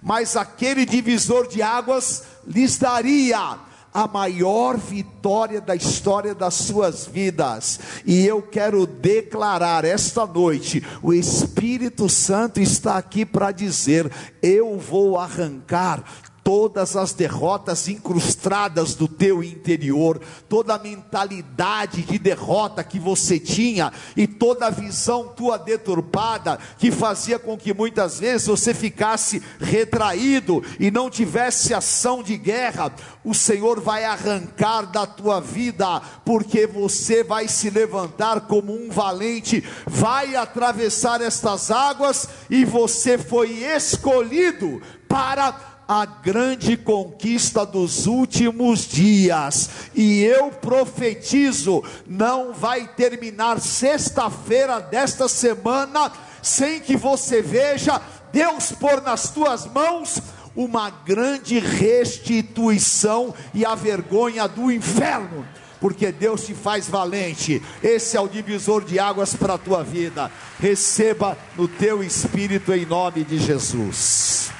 Mas 0.00 0.38
aquele 0.38 0.86
divisor 0.86 1.48
de 1.48 1.60
águas 1.60 2.22
lhes 2.46 2.78
daria 2.78 3.58
a 3.96 4.06
maior 4.06 4.76
vitória 4.76 5.58
da 5.58 5.74
história 5.74 6.34
das 6.34 6.52
suas 6.52 7.06
vidas. 7.06 7.80
E 8.04 8.26
eu 8.26 8.42
quero 8.42 8.86
declarar 8.86 9.86
esta 9.86 10.26
noite: 10.26 10.84
o 11.02 11.14
Espírito 11.14 12.06
Santo 12.06 12.60
está 12.60 12.98
aqui 12.98 13.24
para 13.24 13.50
dizer: 13.50 14.12
eu 14.42 14.78
vou 14.78 15.18
arrancar 15.18 16.04
todas 16.46 16.94
as 16.94 17.12
derrotas 17.12 17.88
incrustadas 17.88 18.94
do 18.94 19.08
teu 19.08 19.42
interior, 19.42 20.20
toda 20.48 20.76
a 20.76 20.78
mentalidade 20.78 22.02
de 22.02 22.20
derrota 22.20 22.84
que 22.84 23.00
você 23.00 23.36
tinha 23.36 23.92
e 24.16 24.28
toda 24.28 24.68
a 24.68 24.70
visão 24.70 25.26
tua 25.26 25.58
deturpada 25.58 26.56
que 26.78 26.92
fazia 26.92 27.36
com 27.36 27.58
que 27.58 27.74
muitas 27.74 28.20
vezes 28.20 28.46
você 28.46 28.72
ficasse 28.72 29.42
retraído 29.58 30.62
e 30.78 30.88
não 30.88 31.10
tivesse 31.10 31.74
ação 31.74 32.22
de 32.22 32.36
guerra, 32.36 32.94
o 33.24 33.34
Senhor 33.34 33.80
vai 33.80 34.04
arrancar 34.04 34.82
da 34.82 35.04
tua 35.04 35.40
vida, 35.40 36.00
porque 36.24 36.64
você 36.64 37.24
vai 37.24 37.48
se 37.48 37.70
levantar 37.70 38.42
como 38.42 38.72
um 38.72 38.88
valente, 38.88 39.64
vai 39.84 40.36
atravessar 40.36 41.20
estas 41.20 41.72
águas 41.72 42.28
e 42.48 42.64
você 42.64 43.18
foi 43.18 43.64
escolhido 43.64 44.80
para 45.08 45.75
a 45.88 46.04
grande 46.04 46.76
conquista 46.76 47.64
dos 47.64 48.06
últimos 48.06 48.86
dias, 48.86 49.70
e 49.94 50.22
eu 50.24 50.50
profetizo: 50.50 51.82
não 52.06 52.52
vai 52.52 52.88
terminar 52.88 53.60
sexta-feira 53.60 54.80
desta 54.80 55.28
semana 55.28 56.12
sem 56.42 56.80
que 56.80 56.96
você 56.96 57.42
veja 57.42 58.00
Deus 58.32 58.72
pôr 58.72 59.00
nas 59.00 59.30
tuas 59.30 59.66
mãos 59.66 60.20
uma 60.54 60.90
grande 60.90 61.58
restituição 61.58 63.34
e 63.54 63.64
a 63.64 63.74
vergonha 63.74 64.46
do 64.46 64.70
inferno. 64.70 65.46
Porque 65.80 66.10
Deus 66.10 66.46
te 66.46 66.54
faz 66.54 66.88
valente, 66.88 67.62
esse 67.82 68.16
é 68.16 68.20
o 68.20 68.28
divisor 68.28 68.82
de 68.84 68.98
águas 68.98 69.34
para 69.34 69.54
a 69.54 69.58
tua 69.58 69.84
vida. 69.84 70.30
Receba 70.58 71.36
no 71.56 71.68
teu 71.68 72.02
espírito 72.02 72.72
em 72.72 72.86
nome 72.86 73.24
de 73.24 73.38
Jesus. 73.38 74.50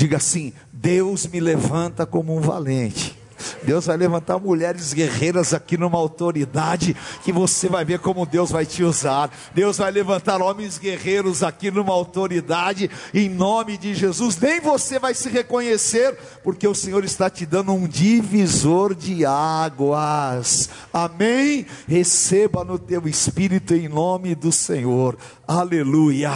Diga 0.00 0.16
assim: 0.16 0.54
Deus 0.72 1.26
me 1.26 1.38
levanta 1.40 2.06
como 2.06 2.34
um 2.34 2.40
valente. 2.40 3.14
Deus 3.62 3.84
vai 3.84 3.98
levantar 3.98 4.38
mulheres 4.38 4.94
guerreiras 4.94 5.52
aqui 5.52 5.76
numa 5.76 5.98
autoridade 5.98 6.96
que 7.22 7.30
você 7.30 7.68
vai 7.68 7.84
ver 7.84 7.98
como 7.98 8.24
Deus 8.24 8.50
vai 8.50 8.64
te 8.64 8.82
usar. 8.82 9.30
Deus 9.54 9.76
vai 9.76 9.90
levantar 9.90 10.40
homens 10.40 10.78
guerreiros 10.78 11.42
aqui 11.42 11.70
numa 11.70 11.92
autoridade 11.92 12.90
em 13.12 13.28
nome 13.28 13.76
de 13.76 13.94
Jesus. 13.94 14.38
Nem 14.38 14.58
você 14.58 14.98
vai 14.98 15.12
se 15.12 15.28
reconhecer, 15.28 16.16
porque 16.42 16.66
o 16.66 16.74
Senhor 16.74 17.04
está 17.04 17.28
te 17.28 17.44
dando 17.44 17.74
um 17.74 17.86
divisor 17.86 18.94
de 18.94 19.26
águas. 19.26 20.70
Amém? 20.90 21.66
Receba 21.86 22.64
no 22.64 22.78
teu 22.78 23.06
espírito 23.06 23.74
em 23.74 23.86
nome 23.86 24.34
do 24.34 24.50
Senhor. 24.50 25.18
Aleluia. 25.46 26.32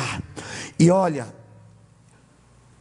E 0.78 0.90
olha, 0.90 1.43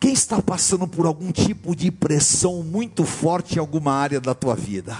quem 0.03 0.11
está 0.11 0.41
passando 0.41 0.85
por 0.85 1.05
algum 1.05 1.31
tipo 1.31 1.73
de 1.73 1.89
pressão 1.89 2.61
muito 2.61 3.05
forte 3.05 3.55
em 3.55 3.59
alguma 3.59 3.93
área 3.93 4.19
da 4.19 4.35
tua 4.35 4.53
vida? 4.53 4.97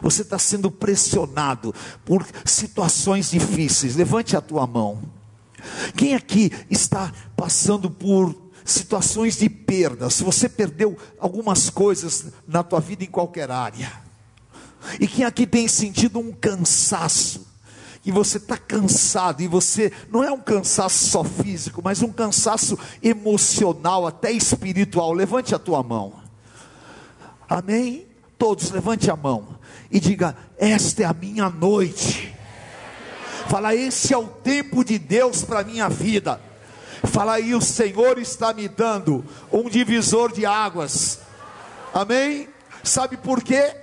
Você 0.00 0.22
está 0.22 0.38
sendo 0.38 0.70
pressionado 0.70 1.74
por 2.04 2.24
situações 2.44 3.32
difíceis. 3.32 3.96
Levante 3.96 4.36
a 4.36 4.40
tua 4.40 4.68
mão. 4.68 5.02
Quem 5.96 6.14
aqui 6.14 6.52
está 6.70 7.12
passando 7.36 7.90
por 7.90 8.32
situações 8.64 9.36
de 9.36 9.48
perda? 9.48 10.08
Se 10.08 10.22
você 10.22 10.48
perdeu 10.48 10.96
algumas 11.18 11.68
coisas 11.68 12.26
na 12.46 12.62
tua 12.62 12.78
vida 12.78 13.02
em 13.02 13.08
qualquer 13.08 13.50
área. 13.50 13.92
E 15.00 15.08
quem 15.08 15.24
aqui 15.24 15.44
tem 15.44 15.66
sentido 15.66 16.20
um 16.20 16.30
cansaço? 16.30 17.53
Que 18.04 18.12
você 18.12 18.36
está 18.36 18.58
cansado 18.58 19.42
e 19.42 19.48
você 19.48 19.90
não 20.10 20.22
é 20.22 20.30
um 20.30 20.38
cansaço 20.38 21.06
só 21.06 21.24
físico, 21.24 21.80
mas 21.82 22.02
um 22.02 22.12
cansaço 22.12 22.78
emocional, 23.02 24.06
até 24.06 24.30
espiritual. 24.30 25.14
Levante 25.14 25.54
a 25.54 25.58
tua 25.58 25.82
mão. 25.82 26.12
Amém? 27.48 28.06
Todos, 28.36 28.70
levante 28.70 29.10
a 29.10 29.16
mão 29.16 29.58
e 29.90 29.98
diga: 29.98 30.36
Esta 30.58 31.04
é 31.04 31.06
a 31.06 31.14
minha 31.14 31.48
noite. 31.48 32.34
Fala, 33.48 33.74
esse 33.74 34.12
é 34.12 34.18
o 34.18 34.26
tempo 34.26 34.84
de 34.84 34.98
Deus 34.98 35.42
para 35.42 35.60
a 35.60 35.64
minha 35.64 35.88
vida. 35.88 36.38
Fala 37.04 37.34
aí, 37.34 37.54
o 37.54 37.60
Senhor 37.60 38.18
está 38.18 38.52
me 38.52 38.68
dando 38.68 39.24
um 39.50 39.68
divisor 39.70 40.30
de 40.30 40.44
águas. 40.44 41.20
Amém? 41.92 42.48
Sabe 42.82 43.16
por 43.16 43.42
quê? 43.42 43.74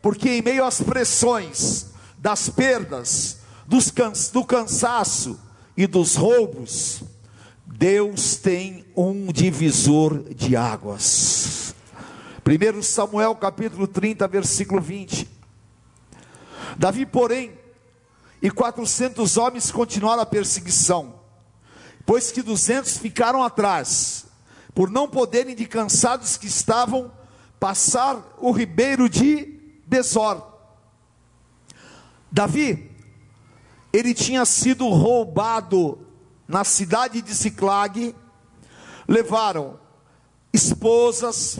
Porque 0.00 0.30
em 0.30 0.42
meio 0.42 0.64
às 0.64 0.80
pressões, 0.80 1.86
das 2.18 2.48
perdas, 2.48 3.38
dos 3.66 3.90
cans, 3.90 4.30
do 4.30 4.44
cansaço 4.44 5.38
e 5.76 5.86
dos 5.86 6.14
roubos, 6.14 7.02
Deus 7.66 8.36
tem 8.36 8.84
um 8.96 9.26
divisor 9.32 10.22
de 10.34 10.56
águas. 10.56 11.74
1 12.46 12.82
Samuel 12.82 13.34
capítulo 13.34 13.86
30, 13.86 14.26
versículo 14.28 14.80
20. 14.80 15.28
Davi, 16.78 17.04
porém, 17.04 17.58
e 18.40 18.50
quatrocentos 18.50 19.36
homens 19.36 19.70
continuaram 19.70 20.22
a 20.22 20.26
perseguição. 20.26 21.16
pois 22.04 22.30
que 22.30 22.40
duzentos 22.40 22.96
ficaram 22.96 23.42
atrás, 23.42 24.26
por 24.72 24.88
não 24.88 25.08
poderem 25.08 25.56
de 25.56 25.66
cansados 25.66 26.36
que 26.36 26.46
estavam 26.46 27.10
passar 27.58 28.22
o 28.38 28.52
ribeiro 28.52 29.08
de 29.08 29.58
Besor. 29.84 30.40
Davi, 32.30 32.95
ele 33.96 34.12
tinha 34.12 34.44
sido 34.44 34.86
roubado 34.90 36.06
na 36.46 36.64
cidade 36.64 37.22
de 37.22 37.34
Ciclag, 37.34 38.14
levaram 39.08 39.80
esposas, 40.52 41.58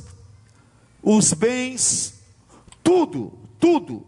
os 1.02 1.32
bens, 1.32 2.20
tudo, 2.82 3.32
tudo. 3.58 4.06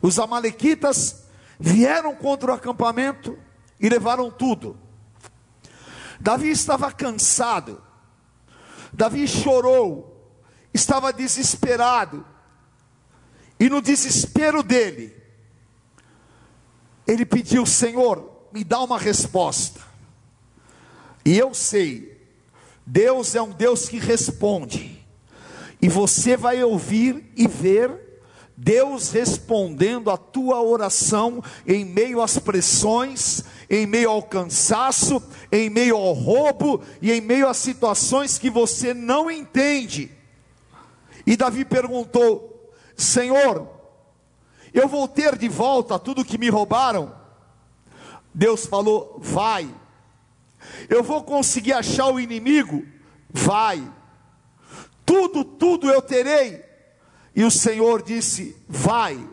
Os 0.00 0.18
amalequitas 0.18 1.26
vieram 1.60 2.14
contra 2.14 2.52
o 2.52 2.54
acampamento 2.54 3.38
e 3.78 3.90
levaram 3.90 4.30
tudo. 4.30 4.78
Davi 6.18 6.48
estava 6.48 6.90
cansado, 6.90 7.82
Davi 8.90 9.28
chorou, 9.28 10.32
estava 10.72 11.12
desesperado, 11.12 12.24
e 13.60 13.68
no 13.68 13.82
desespero 13.82 14.62
dele, 14.62 15.25
ele 17.06 17.24
pediu: 17.24 17.64
Senhor, 17.64 18.48
me 18.52 18.64
dá 18.64 18.80
uma 18.80 18.98
resposta. 18.98 19.80
E 21.24 21.36
eu 21.36 21.52
sei, 21.54 22.16
Deus 22.84 23.34
é 23.34 23.42
um 23.42 23.50
Deus 23.50 23.88
que 23.88 23.98
responde, 23.98 25.04
e 25.82 25.88
você 25.88 26.36
vai 26.36 26.62
ouvir 26.62 27.32
e 27.36 27.48
ver 27.48 28.06
Deus 28.56 29.10
respondendo 29.10 30.10
a 30.10 30.16
tua 30.16 30.62
oração 30.62 31.42
em 31.66 31.84
meio 31.84 32.22
às 32.22 32.38
pressões, 32.38 33.44
em 33.68 33.86
meio 33.86 34.08
ao 34.08 34.22
cansaço, 34.22 35.22
em 35.52 35.68
meio 35.68 35.96
ao 35.96 36.12
roubo 36.14 36.80
e 37.02 37.12
em 37.12 37.20
meio 37.20 37.48
às 37.48 37.58
situações 37.58 38.38
que 38.38 38.48
você 38.48 38.94
não 38.94 39.30
entende. 39.30 40.10
E 41.26 41.36
Davi 41.36 41.64
perguntou: 41.64 42.72
Senhor, 42.96 43.68
eu 44.76 44.86
vou 44.86 45.08
ter 45.08 45.36
de 45.38 45.48
volta 45.48 45.98
tudo 45.98 46.24
que 46.24 46.36
me 46.36 46.50
roubaram? 46.50 47.14
Deus 48.34 48.66
falou: 48.66 49.16
Vai. 49.18 49.74
Eu 50.88 51.02
vou 51.02 51.24
conseguir 51.24 51.72
achar 51.72 52.08
o 52.08 52.20
inimigo? 52.20 52.84
Vai. 53.30 53.90
Tudo, 55.04 55.42
tudo 55.44 55.90
eu 55.90 56.02
terei. 56.02 56.62
E 57.34 57.42
o 57.42 57.50
Senhor 57.50 58.02
disse: 58.02 58.54
Vai. 58.68 59.26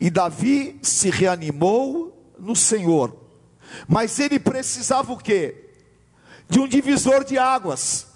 E 0.00 0.08
Davi 0.08 0.78
se 0.82 1.10
reanimou 1.10 2.32
no 2.38 2.56
Senhor. 2.56 3.14
Mas 3.86 4.18
ele 4.18 4.38
precisava 4.38 5.12
o 5.12 5.18
quê? 5.18 5.72
De 6.48 6.58
um 6.58 6.66
divisor 6.66 7.22
de 7.22 7.36
águas. 7.36 8.06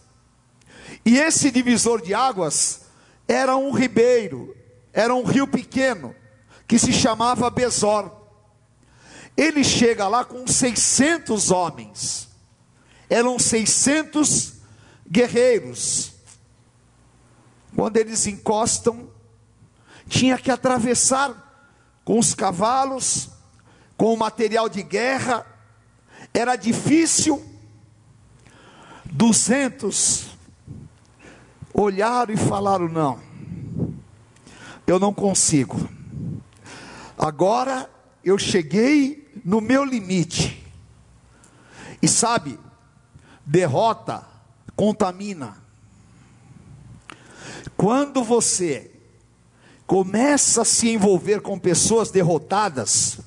E 1.04 1.18
esse 1.18 1.50
divisor 1.50 2.00
de 2.00 2.14
águas 2.14 2.87
era 3.26 3.54
um 3.56 3.70
ribeiro, 3.70 4.56
era 4.92 5.14
um 5.14 5.22
rio 5.22 5.46
pequeno, 5.46 6.14
que 6.68 6.78
se 6.78 6.92
chamava 6.92 7.48
Besor. 7.48 8.12
Ele 9.35 9.64
chega 9.64 10.07
lá 10.07 10.24
com 10.24 10.46
600 10.46 11.50
homens, 11.50 12.28
eram 13.09 13.38
600 13.38 14.54
guerreiros. 15.11 16.12
Quando 17.74 17.96
eles 17.96 18.26
encostam, 18.26 19.09
tinha 20.09 20.37
que 20.37 20.50
atravessar 20.50 21.46
com 22.04 22.18
os 22.18 22.35
cavalos, 22.35 23.31
com 23.96 24.12
o 24.12 24.16
material 24.16 24.68
de 24.68 24.83
guerra, 24.83 25.46
era 26.35 26.57
difícil. 26.57 27.44
Duzentos 29.04 30.26
olharam 31.72 32.35
e 32.35 32.37
falaram: 32.37 32.88
não, 32.88 33.20
eu 34.87 34.98
não 34.98 35.14
consigo. 35.14 35.97
Agora 37.18 37.90
eu 38.22 38.38
cheguei 38.38 39.28
no 39.44 39.61
meu 39.61 39.85
limite. 39.85 40.64
E 42.00 42.07
sabe, 42.07 42.59
derrota 43.44 44.24
contamina. 44.76 45.61
Quando 47.76 48.22
você 48.22 48.92
começa 49.85 50.62
a 50.62 50.64
se 50.64 50.90
envolver 50.90 51.40
com 51.40 51.59
pessoas 51.59 52.11
derrotadas, 52.12 53.18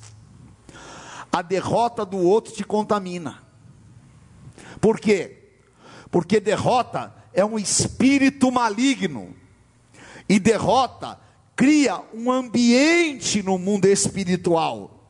a 1.30 1.41
derrota 1.41 2.06
do 2.06 2.17
outro 2.17 2.54
te 2.54 2.63
contamina. 2.63 3.43
Por 4.80 4.99
quê? 4.99 5.49
Porque 6.10 6.39
derrota 6.39 7.13
é 7.34 7.43
um 7.43 7.60
espírito 7.60 8.51
maligno. 8.51 9.36
E 10.30 10.39
derrota 10.39 11.19
cria 11.55 12.01
um 12.13 12.31
ambiente 12.31 13.43
no 13.43 13.57
mundo 13.57 13.85
espiritual. 13.85 15.01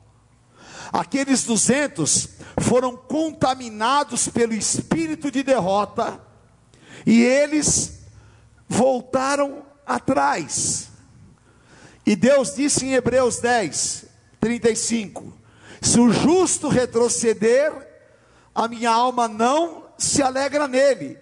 Aqueles 0.91 1.43
duzentos 1.43 2.29
foram 2.59 2.97
contaminados 2.97 4.27
pelo 4.27 4.53
espírito 4.53 5.31
de 5.31 5.43
derrota 5.43 6.21
e 7.05 7.21
eles 7.23 8.01
voltaram 8.67 9.63
atrás. 9.85 10.89
E 12.05 12.15
Deus 12.15 12.55
disse 12.55 12.85
em 12.85 12.93
Hebreus 12.93 13.39
10, 13.39 14.05
35: 14.39 15.33
Se 15.81 15.99
o 15.99 16.11
justo 16.11 16.67
retroceder, 16.67 17.71
a 18.53 18.67
minha 18.67 18.89
alma 18.89 19.27
não 19.27 19.85
se 19.97 20.21
alegra 20.21 20.67
nele. 20.67 21.17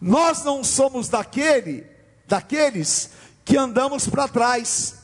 Nós 0.00 0.42
não 0.42 0.64
somos 0.64 1.08
daquele, 1.08 1.86
daqueles 2.26 3.10
que 3.44 3.56
andamos 3.56 4.08
para 4.08 4.28
trás 4.28 5.02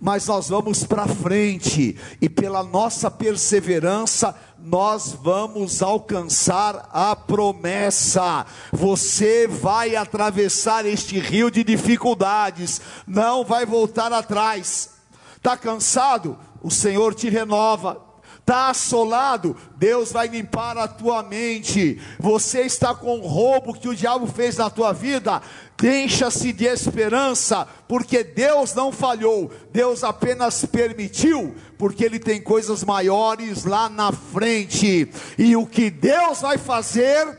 mas 0.00 0.26
nós 0.26 0.48
vamos 0.48 0.84
para 0.84 1.08
frente 1.08 1.96
e 2.20 2.28
pela 2.28 2.62
nossa 2.62 3.10
perseverança 3.10 4.34
nós 4.58 5.12
vamos 5.12 5.82
alcançar 5.82 6.88
a 6.92 7.16
promessa. 7.16 8.46
Você 8.72 9.46
vai 9.46 9.96
atravessar 9.96 10.86
este 10.86 11.18
rio 11.18 11.50
de 11.50 11.64
dificuldades, 11.64 12.80
não 13.06 13.44
vai 13.44 13.66
voltar 13.66 14.12
atrás. 14.12 14.90
Está 15.36 15.56
cansado? 15.56 16.38
O 16.62 16.70
Senhor 16.70 17.14
te 17.14 17.28
renova. 17.28 18.08
Está 18.38 18.70
assolado, 18.70 19.54
Deus 19.76 20.10
vai 20.10 20.26
limpar 20.26 20.78
a 20.78 20.88
tua 20.88 21.22
mente. 21.22 22.00
Você 22.18 22.62
está 22.62 22.94
com 22.94 23.18
roubo 23.18 23.74
que 23.74 23.86
o 23.86 23.94
diabo 23.94 24.26
fez 24.26 24.56
na 24.56 24.70
tua 24.70 24.90
vida, 24.90 25.42
Encha-se 25.82 26.52
de 26.52 26.64
esperança, 26.64 27.66
porque 27.86 28.24
Deus 28.24 28.74
não 28.74 28.90
falhou, 28.90 29.48
Deus 29.70 30.02
apenas 30.02 30.64
permitiu, 30.64 31.54
porque 31.78 32.04
Ele 32.04 32.18
tem 32.18 32.40
coisas 32.40 32.82
maiores 32.82 33.64
lá 33.64 33.88
na 33.88 34.10
frente, 34.10 35.08
e 35.38 35.54
o 35.54 35.64
que 35.64 35.88
Deus 35.88 36.40
vai 36.40 36.58
fazer, 36.58 37.38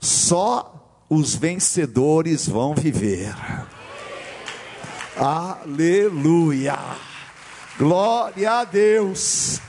só 0.00 1.04
os 1.10 1.34
vencedores 1.34 2.48
vão 2.48 2.74
viver. 2.74 3.34
Aleluia, 5.14 6.78
glória 7.78 8.52
a 8.52 8.64
Deus, 8.64 9.60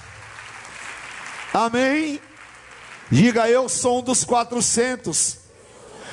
amém. 1.53 2.21
Diga 3.11 3.49
eu 3.49 3.67
sou 3.67 3.99
um 3.99 4.03
dos 4.03 4.23
quatrocentos 4.23 5.46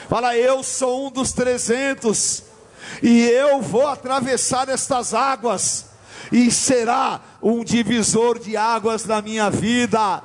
Fala, 0.08 0.36
eu 0.36 0.62
sou 0.62 1.06
um 1.06 1.10
dos 1.10 1.32
trezentos, 1.32 2.42
e 3.02 3.22
eu 3.22 3.62
vou 3.62 3.86
atravessar 3.86 4.68
estas 4.68 5.14
águas, 5.14 5.86
e 6.30 6.50
será 6.50 7.20
um 7.42 7.64
divisor 7.64 8.38
de 8.38 8.56
águas 8.56 9.04
na 9.04 9.22
minha 9.22 9.50
vida. 9.50 10.22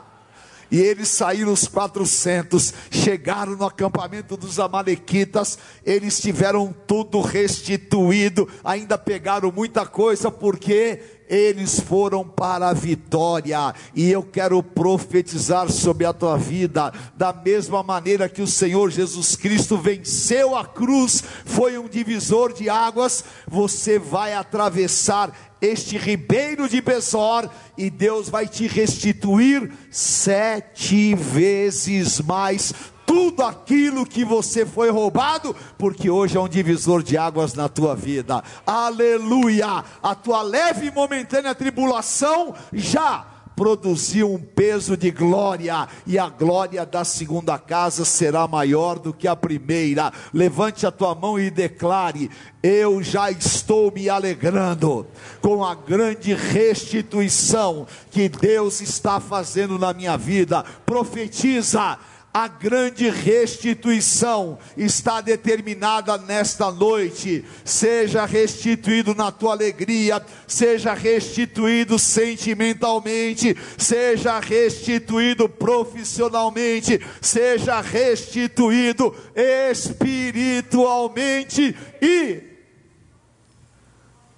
E 0.71 0.77
eles 0.79 1.07
saíram 1.07 1.51
os 1.51 1.67
quatrocentos, 1.67 2.73
chegaram 2.91 3.55
no 3.55 3.65
acampamento 3.65 4.37
dos 4.37 4.59
Amalequitas, 4.59 5.57
eles 5.83 6.19
tiveram 6.19 6.75
tudo 6.85 7.21
restituído, 7.21 8.47
ainda 8.63 8.97
pegaram 8.97 9.51
muita 9.51 9.85
coisa, 9.87 10.29
porque 10.29 11.18
eles 11.29 11.79
foram 11.79 12.23
para 12.27 12.69
a 12.69 12.73
vitória, 12.73 13.73
e 13.93 14.09
eu 14.09 14.23
quero 14.23 14.63
profetizar 14.63 15.71
sobre 15.71 16.05
a 16.05 16.11
tua 16.11 16.35
vida, 16.37 16.91
da 17.15 17.31
mesma 17.31 17.83
maneira 17.83 18.27
que 18.27 18.41
o 18.41 18.47
Senhor 18.47 18.89
Jesus 18.89 19.35
Cristo 19.35 19.77
venceu 19.77 20.55
a 20.55 20.65
cruz, 20.65 21.23
foi 21.45 21.77
um 21.77 21.87
divisor 21.87 22.51
de 22.51 22.67
águas, 22.67 23.23
você 23.47 23.99
vai 23.99 24.33
atravessar 24.33 25.31
este 25.61 25.97
ribeiro 25.97 26.67
de 26.67 26.81
Besor, 26.81 27.47
e 27.77 27.89
Deus 27.89 28.29
vai 28.29 28.47
te 28.47 28.65
restituir 28.65 29.71
sete 29.91 31.13
vezes 31.13 32.19
mais 32.21 32.73
tudo 33.09 33.41
aquilo 33.41 34.05
que 34.05 34.23
você 34.23 34.67
foi 34.67 34.91
roubado, 34.91 35.55
porque 35.79 36.11
hoje 36.11 36.37
é 36.37 36.39
um 36.39 36.47
divisor 36.47 37.01
de 37.01 37.17
águas 37.17 37.55
na 37.55 37.67
tua 37.67 37.95
vida. 37.95 38.43
Aleluia! 38.67 39.83
A 40.03 40.13
tua 40.13 40.43
leve 40.43 40.85
e 40.85 40.91
momentânea 40.91 41.55
tribulação 41.55 42.53
já 42.71 43.25
produzir 43.55 44.23
um 44.23 44.37
peso 44.37 44.95
de 44.95 45.09
glória, 45.09 45.87
e 46.05 46.19
a 46.19 46.29
glória 46.29 46.85
da 46.85 47.03
segunda 47.03 47.57
casa 47.57 48.05
será 48.05 48.47
maior 48.47 48.99
do 48.99 49.11
que 49.11 49.27
a 49.27 49.35
primeira. 49.35 50.13
Levante 50.31 50.85
a 50.85 50.91
tua 50.91 51.15
mão 51.15 51.39
e 51.39 51.49
declare: 51.49 52.29
Eu 52.61 53.01
já 53.01 53.31
estou 53.31 53.91
me 53.91 54.07
alegrando 54.07 55.07
com 55.41 55.65
a 55.65 55.73
grande 55.73 56.33
restituição 56.35 57.87
que 58.11 58.29
Deus 58.29 58.81
está 58.81 59.19
fazendo 59.19 59.79
na 59.79 59.93
minha 59.93 60.15
vida. 60.15 60.63
Profetiza 60.85 61.97
a 62.33 62.47
grande 62.47 63.09
restituição 63.09 64.57
está 64.77 65.19
determinada 65.19 66.17
nesta 66.17 66.71
noite. 66.71 67.43
Seja 67.65 68.23
restituído 68.25 69.13
na 69.15 69.31
tua 69.31 69.53
alegria, 69.53 70.23
seja 70.47 70.93
restituído 70.93 71.97
sentimentalmente, 71.97 73.57
seja 73.77 74.39
restituído 74.39 75.49
profissionalmente, 75.49 77.01
seja 77.19 77.81
restituído 77.81 79.15
espiritualmente 79.35 81.75
e 82.01 82.43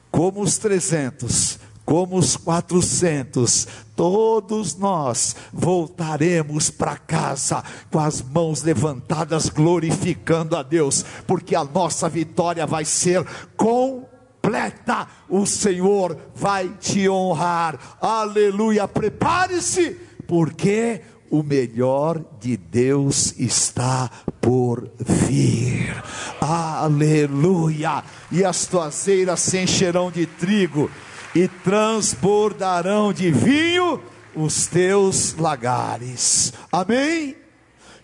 como 0.09 0.41
os 0.41 0.57
trezentos 0.57 1.59
como 1.91 2.17
os 2.17 2.37
quatrocentos, 2.37 3.67
todos 4.01 4.75
nós 4.77 5.35
voltaremos 5.53 6.71
para 6.71 6.97
casa 6.97 7.63
com 7.91 7.99
as 7.99 8.19
mãos 8.19 8.63
levantadas, 8.63 9.47
glorificando 9.47 10.55
a 10.57 10.63
Deus, 10.63 11.05
porque 11.27 11.55
a 11.55 11.63
nossa 11.63 12.09
vitória 12.09 12.65
vai 12.65 12.83
ser 12.83 13.23
completa. 13.55 15.07
O 15.29 15.45
Senhor 15.45 16.17
vai 16.33 16.69
te 16.79 17.07
honrar. 17.07 17.77
Aleluia. 18.01 18.87
Prepare-se, 18.87 19.91
porque 20.27 21.01
o 21.29 21.43
melhor 21.43 22.25
de 22.39 22.57
Deus 22.57 23.35
está 23.37 24.09
por 24.41 24.89
vir. 24.97 25.95
Aleluia. 26.41 28.03
E 28.31 28.43
as 28.43 28.65
tuas 28.65 29.07
eiras 29.07 29.41
se 29.41 29.59
encherão 29.59 30.09
de 30.09 30.25
trigo 30.25 30.89
e 31.33 31.47
transbordarão 31.47 33.13
de 33.13 33.31
vinho 33.31 34.01
os 34.35 34.67
teus 34.67 35.33
lagares. 35.35 36.53
Amém? 36.71 37.37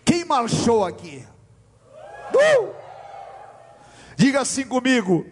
Quem 0.03 0.25
marchou 0.25 0.85
aqui? 0.85 1.25
Uh! 2.33 2.69
Diga 4.15 4.41
assim 4.41 4.65
comigo: 4.65 5.25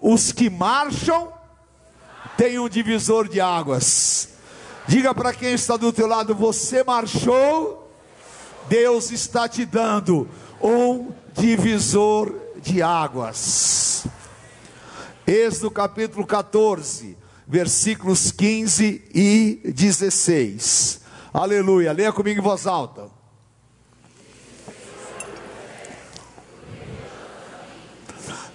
os 0.00 0.32
que 0.32 0.48
marcham 0.48 1.32
têm 2.36 2.58
um 2.58 2.68
divisor 2.68 3.28
de 3.28 3.40
águas. 3.40 4.28
Diga 4.86 5.14
para 5.14 5.32
quem 5.32 5.52
está 5.52 5.76
do 5.76 5.92
teu 5.92 6.06
lado: 6.06 6.34
você 6.34 6.84
marchou, 6.84 7.90
Deus 8.68 9.10
está 9.10 9.48
te 9.48 9.64
dando 9.64 10.28
um 10.62 11.12
divisor 11.32 12.32
de 12.58 12.82
águas. 12.82 14.06
Êxodo 15.26 15.70
capítulo 15.70 16.26
14 16.26 17.23
versículos 17.46 18.32
15 18.32 19.04
e 19.14 19.72
16. 19.72 21.00
Aleluia. 21.32 21.92
Leia 21.92 22.12
comigo 22.12 22.40
em 22.40 22.42
voz 22.42 22.66
alta. 22.66 23.10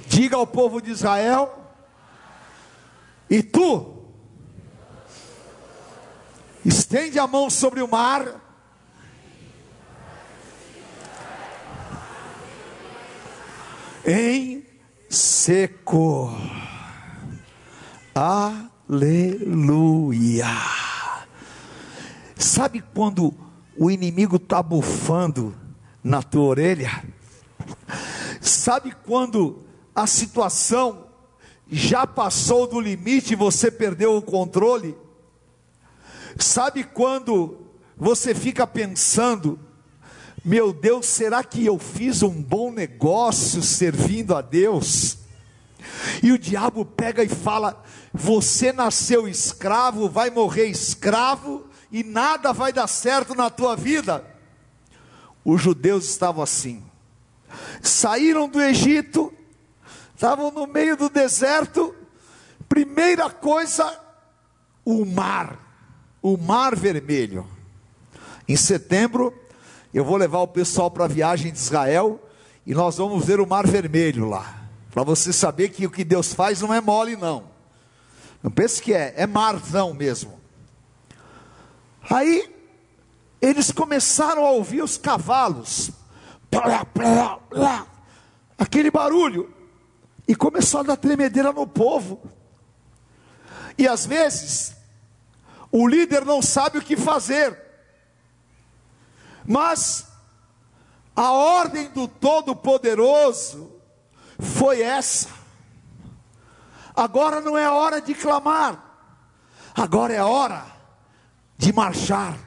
Diga 0.08 0.38
ao 0.38 0.48
povo 0.48 0.82
de 0.82 0.92
Israel: 0.92 1.54
E 3.30 3.44
tu, 3.44 4.06
estende 6.66 7.20
a 7.20 7.28
mão 7.28 7.50
sobre 7.50 7.82
o 7.82 7.88
mar, 7.88 8.42
em 14.06 14.66
seco. 15.10 16.34
Ah, 18.16 18.70
Aleluia. 18.92 20.48
Sabe 22.36 22.82
quando 22.82 23.32
o 23.78 23.92
inimigo 23.92 24.38
está 24.38 24.64
bufando 24.64 25.56
na 26.04 26.24
tua 26.24 26.46
orelha? 26.46 27.04
Sabe 28.42 28.92
quando 29.06 29.60
a 29.94 30.08
situação 30.08 31.06
já 31.70 32.08
passou 32.08 32.66
do 32.66 32.80
limite 32.80 33.34
e 33.34 33.36
você 33.36 33.70
perdeu 33.70 34.18
o 34.18 34.24
controle? 34.24 34.98
Sabe 36.40 36.84
quando 36.84 37.60
você 37.96 38.34
fica 38.34 38.66
pensando, 38.66 39.60
meu 40.44 40.74
Deus, 40.74 41.06
será 41.06 41.44
que 41.44 41.64
eu 41.64 41.78
fiz 41.78 42.24
um 42.24 42.42
bom 42.42 42.72
negócio 42.72 43.62
servindo 43.62 44.36
a 44.36 44.42
Deus? 44.42 45.20
E 46.24 46.32
o 46.32 46.40
diabo 46.40 46.84
pega 46.84 47.24
e 47.24 47.30
fala: 47.30 47.84
você 48.14 48.72
nasceu 48.74 49.28
escravo, 49.28 50.10
vai 50.10 50.30
morrer 50.30 50.66
escravo 50.68 51.66
e 51.92 52.04
nada 52.04 52.52
vai 52.52 52.74
dar 52.74 52.88
certo 52.88 53.36
na 53.36 53.50
tua 53.50 53.76
vida. 53.76 54.26
Os 55.44 55.62
judeus 55.62 56.10
estavam 56.10 56.44
assim. 56.44 56.84
Saíram 57.82 58.48
do 58.48 58.62
Egito, 58.62 59.34
estavam 60.14 60.52
no 60.52 60.68
meio 60.68 60.96
do 60.96 61.10
deserto. 61.10 61.96
Primeira 62.68 63.30
coisa, 63.30 64.00
o 64.86 65.06
mar, 65.06 65.58
o 66.22 66.38
mar 66.38 66.76
vermelho. 66.76 67.48
Em 68.48 68.56
setembro, 68.56 69.34
eu 69.94 70.04
vou 70.04 70.18
levar 70.18 70.40
o 70.40 70.48
pessoal 70.48 70.92
para 70.92 71.06
a 71.06 71.08
viagem 71.08 71.52
de 71.52 71.58
Israel 71.58 72.20
e 72.66 72.74
nós 72.74 72.98
vamos 72.98 73.26
ver 73.26 73.40
o 73.40 73.48
mar 73.48 73.66
vermelho 73.66 74.28
lá. 74.28 74.68
Para 74.92 75.04
você 75.04 75.32
saber 75.32 75.70
que 75.70 75.86
o 75.86 75.92
que 75.92 76.04
Deus 76.04 76.34
faz 76.34 76.62
não 76.62 76.74
é 76.74 76.82
mole, 76.82 77.16
não. 77.16 77.49
Não 78.42 78.50
pense 78.50 78.82
que 78.82 78.94
é, 78.94 79.14
é 79.18 79.28
marzão 79.28 79.94
mesmo. 79.94 80.40
Aí, 82.10 82.56
eles 83.42 83.72
começaram 83.72 84.46
a 84.46 84.52
ouvir 84.52 84.82
os 84.82 84.98
cavalos, 84.98 85.92
aquele 88.58 88.90
barulho, 88.90 89.54
e 90.28 90.36
começou 90.36 90.82
a 90.82 90.84
dar 90.84 90.98
tremedeira 90.98 91.52
no 91.52 91.68
povo. 91.68 92.22
E 93.78 93.88
às 93.88 94.06
vezes, 94.06 94.76
o 95.72 95.88
líder 95.88 96.26
não 96.26 96.42
sabe 96.42 96.78
o 96.78 96.82
que 96.82 96.98
fazer, 96.98 97.58
mas 99.46 100.06
a 101.16 101.32
ordem 101.32 101.90
do 101.90 102.08
Todo-Poderoso 102.08 103.72
foi 104.40 104.82
essa. 104.82 105.39
Agora 106.96 107.42
não 107.42 107.58
é 107.58 107.70
hora 107.70 108.02
de 108.02 108.14
clamar, 108.14 108.84
agora 109.76 110.14
é 110.14 110.24
hora 110.24 110.66
de 111.58 111.72
marchar, 111.72 112.38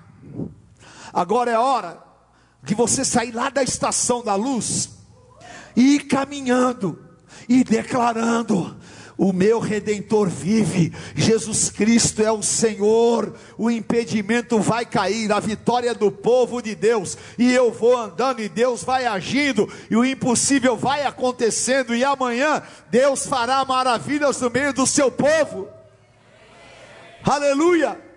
agora 1.12 1.50
é 1.50 1.58
hora 1.58 2.02
de 2.62 2.74
você 2.74 3.04
sair 3.04 3.32
lá 3.32 3.50
da 3.50 3.62
estação 3.62 4.22
da 4.22 4.34
luz 4.34 4.90
e 5.76 5.96
ir 5.96 6.00
caminhando 6.06 6.98
e 7.48 7.64
declarando: 7.64 8.76
o 9.16 9.32
meu 9.32 9.58
redentor 9.58 10.28
vive, 10.28 10.92
Jesus 11.14 11.70
Cristo 11.70 12.22
é 12.22 12.30
o 12.30 12.42
Senhor, 12.42 13.34
o 13.56 13.70
impedimento 13.70 14.58
vai 14.58 14.84
cair, 14.84 15.30
a 15.32 15.40
vitória 15.40 15.94
do 15.94 16.10
povo 16.10 16.60
de 16.60 16.74
Deus, 16.74 17.16
e 17.38 17.52
eu 17.52 17.70
vou 17.70 17.96
andando 17.96 18.40
e 18.40 18.48
Deus 18.48 18.82
vai 18.82 19.06
agindo, 19.06 19.68
e 19.90 19.96
o 19.96 20.04
impossível 20.04 20.76
vai 20.76 21.04
acontecendo, 21.04 21.94
e 21.94 22.04
amanhã 22.04 22.62
Deus 22.90 23.26
fará 23.26 23.64
maravilhas 23.64 24.40
no 24.40 24.50
meio 24.50 24.72
do 24.72 24.86
seu 24.86 25.10
povo. 25.10 25.68
Aleluia! 27.24 28.11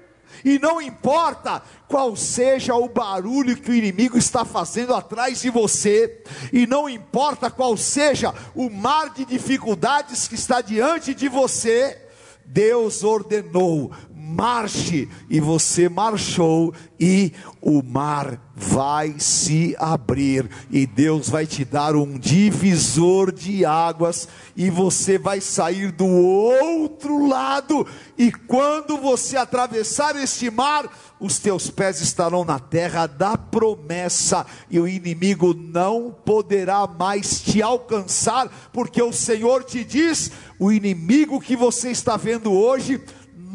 E 0.45 0.59
não 0.59 0.79
importa 0.79 1.63
qual 1.87 2.15
seja 2.15 2.75
o 2.75 2.87
barulho 2.87 3.57
que 3.57 3.71
o 3.71 3.73
inimigo 3.73 4.15
está 4.15 4.45
fazendo 4.45 4.93
atrás 4.93 5.41
de 5.41 5.49
você, 5.49 6.23
e 6.53 6.67
não 6.67 6.87
importa 6.87 7.49
qual 7.49 7.75
seja 7.75 8.31
o 8.53 8.69
mar 8.69 9.09
de 9.09 9.25
dificuldades 9.25 10.27
que 10.27 10.35
está 10.35 10.61
diante 10.61 11.15
de 11.15 11.27
você, 11.27 11.99
Deus 12.45 13.03
ordenou: 13.03 13.91
marche, 14.25 15.07
e 15.29 15.39
você 15.39 15.87
marchou, 15.87 16.73
e 16.99 17.31
o 17.61 17.83
mar 17.83 18.39
vai 18.55 19.15
se 19.19 19.75
abrir, 19.77 20.49
e 20.71 20.87
Deus 20.87 21.29
vai 21.29 21.45
te 21.45 21.65
dar 21.65 21.95
um 21.95 22.17
divisor 22.17 23.31
de 23.31 23.65
águas, 23.65 24.27
e 24.55 24.69
você 24.69 25.17
vai 25.17 25.41
sair 25.41 25.91
do 25.91 26.07
outro 26.07 27.27
lado, 27.27 27.85
e 28.17 28.31
quando 28.31 28.97
você 28.97 29.37
atravessar 29.37 30.15
este 30.15 30.49
mar, 30.49 30.89
os 31.19 31.39
teus 31.39 31.69
pés 31.69 32.01
estarão 32.01 32.43
na 32.43 32.59
terra 32.59 33.07
da 33.07 33.37
promessa, 33.37 34.45
e 34.69 34.79
o 34.79 34.87
inimigo 34.87 35.53
não 35.53 36.15
poderá 36.25 36.87
mais 36.87 37.41
te 37.41 37.61
alcançar, 37.61 38.49
porque 38.71 39.01
o 39.01 39.13
Senhor 39.13 39.63
te 39.63 39.83
diz: 39.83 40.31
o 40.59 40.71
inimigo 40.71 41.41
que 41.41 41.55
você 41.55 41.89
está 41.89 42.17
vendo 42.17 42.51
hoje, 42.51 43.01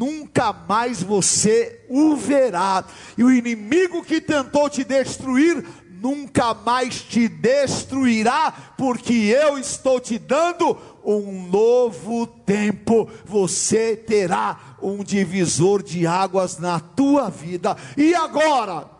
nunca 0.00 0.50
mais 0.50 1.02
você 1.02 1.84
o 1.86 2.16
verá. 2.16 2.82
E 3.18 3.22
o 3.22 3.30
inimigo 3.30 4.02
que 4.02 4.18
tentou 4.18 4.70
te 4.70 4.82
destruir, 4.82 5.62
nunca 6.00 6.54
mais 6.54 7.02
te 7.02 7.28
destruirá, 7.28 8.74
porque 8.78 9.12
eu 9.12 9.58
estou 9.58 10.00
te 10.00 10.18
dando 10.18 10.78
um 11.04 11.46
novo 11.46 12.26
tempo. 12.26 13.10
Você 13.26 13.94
terá 13.94 14.76
um 14.80 15.04
divisor 15.04 15.82
de 15.82 16.06
águas 16.06 16.58
na 16.58 16.80
tua 16.80 17.28
vida. 17.28 17.76
E 17.94 18.14
agora? 18.14 18.99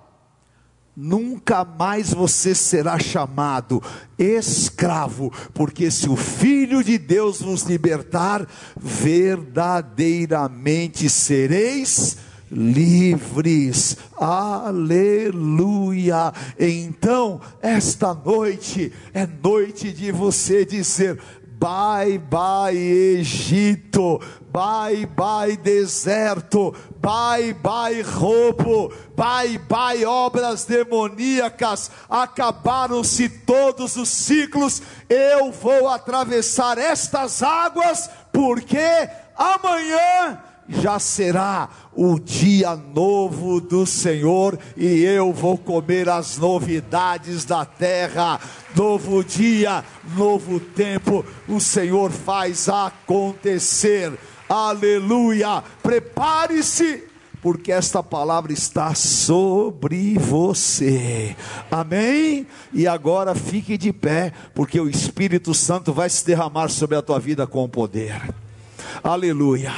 Nunca 1.00 1.64
mais 1.64 2.12
você 2.12 2.54
será 2.54 2.98
chamado 2.98 3.82
escravo, 4.18 5.32
porque 5.54 5.90
se 5.90 6.10
o 6.10 6.16
Filho 6.16 6.84
de 6.84 6.98
Deus 6.98 7.40
vos 7.40 7.62
libertar, 7.62 8.46
verdadeiramente 8.76 11.08
sereis 11.08 12.18
livres. 12.50 13.96
Aleluia. 14.18 16.34
Então, 16.58 17.40
esta 17.62 18.12
noite 18.12 18.92
é 19.14 19.26
noite 19.26 19.90
de 19.92 20.12
você 20.12 20.62
dizer: 20.64 21.18
Bye 21.60 22.16
bye 22.16 22.74
Egito, 22.74 24.18
bye 24.50 25.04
bye 25.04 25.58
deserto, 25.58 26.74
bye 26.96 27.52
bye 27.52 28.00
roubo, 28.00 28.90
bye 29.14 29.58
bye 29.68 30.06
obras 30.06 30.64
demoníacas, 30.64 31.90
acabaram-se 32.08 33.28
todos 33.28 33.94
os 33.96 34.08
ciclos. 34.08 34.80
Eu 35.06 35.52
vou 35.52 35.86
atravessar 35.86 36.78
estas 36.78 37.42
águas, 37.42 38.08
porque 38.32 38.78
amanhã 39.36 40.40
já 40.70 40.98
será 40.98 41.68
o 41.92 42.18
dia 42.18 42.76
novo 42.76 43.61
do 43.61 43.85
Senhor 43.85 44.59
e 44.76 45.02
eu 45.02 45.33
vou 45.33 45.59
comer 45.59 46.09
as 46.09 46.38
novidades 46.38 47.44
da 47.44 47.64
terra. 47.64 48.40
Novo 48.74 49.24
dia, 49.24 49.85
novo 50.16 50.61
tempo, 50.61 51.24
o 51.48 51.61
Senhor 51.61 52.11
faz 52.11 52.68
acontecer. 52.68 54.12
Aleluia! 54.48 55.62
Prepare-se 55.83 57.11
porque 57.42 57.72
esta 57.72 58.02
palavra 58.02 58.52
está 58.52 58.94
sobre 58.94 60.18
você. 60.18 61.35
Amém? 61.70 62.46
E 62.72 62.87
agora 62.87 63.35
fique 63.35 63.78
de 63.78 63.92
pé, 63.92 64.33
porque 64.54 64.78
o 64.78 64.88
Espírito 64.88 65.54
Santo 65.54 65.92
vai 65.92 66.11
se 66.11 66.24
derramar 66.24 66.68
sobre 66.68 66.96
a 66.96 67.02
tua 67.02 67.18
vida 67.18 67.46
com 67.46 67.68
poder. 67.68 68.35
Aleluia. 69.02 69.72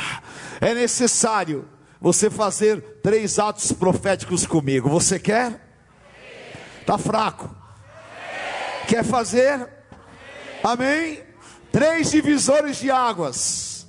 É 0.62 0.72
necessário 0.75 1.68
você 2.01 2.31
fazer 2.31 3.01
três 3.03 3.40
atos 3.40 3.72
proféticos 3.72 4.46
comigo. 4.46 4.88
Você 4.88 5.18
quer? 5.18 5.61
Está 6.81 6.96
fraco? 6.96 7.53
Quer 8.87 9.05
fazer? 9.05 9.68
Amém? 10.62 11.20
Três 11.72 12.12
divisores 12.12 12.77
de 12.77 12.92
águas. 12.92 13.88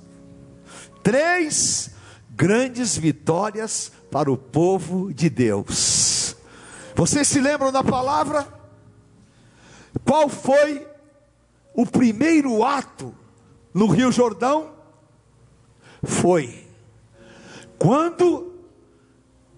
Três 1.00 1.92
grandes 2.28 2.98
vitórias 2.98 3.92
para 4.10 4.28
o 4.32 4.36
povo 4.36 5.14
de 5.14 5.30
Deus. 5.30 6.34
Vocês 6.96 7.28
se 7.28 7.40
lembram 7.40 7.70
da 7.70 7.84
palavra? 7.84 8.48
Qual 10.04 10.28
foi 10.28 10.84
o 11.72 11.86
primeiro 11.86 12.64
ato 12.64 13.14
no 13.72 13.86
Rio 13.86 14.10
Jordão? 14.10 14.74
Foi 16.02 16.63
quando 17.78 18.52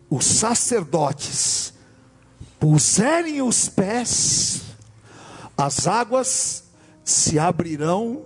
os 0.09 0.25
sacerdotes 0.25 1.73
puserem 2.59 3.43
os 3.43 3.69
pés, 3.69 4.63
as 5.57 5.87
águas 5.87 6.65
se 7.05 7.39
abrirão 7.39 8.25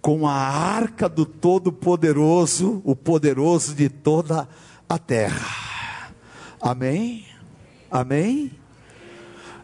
com 0.00 0.26
a 0.26 0.34
arca 0.34 1.08
do 1.08 1.26
Todo-Poderoso, 1.26 2.80
o 2.84 2.94
poderoso 2.94 3.74
de 3.74 3.88
toda 3.88 4.48
a 4.88 4.98
terra. 4.98 6.12
Amém? 6.60 7.26
Amém? 7.90 8.52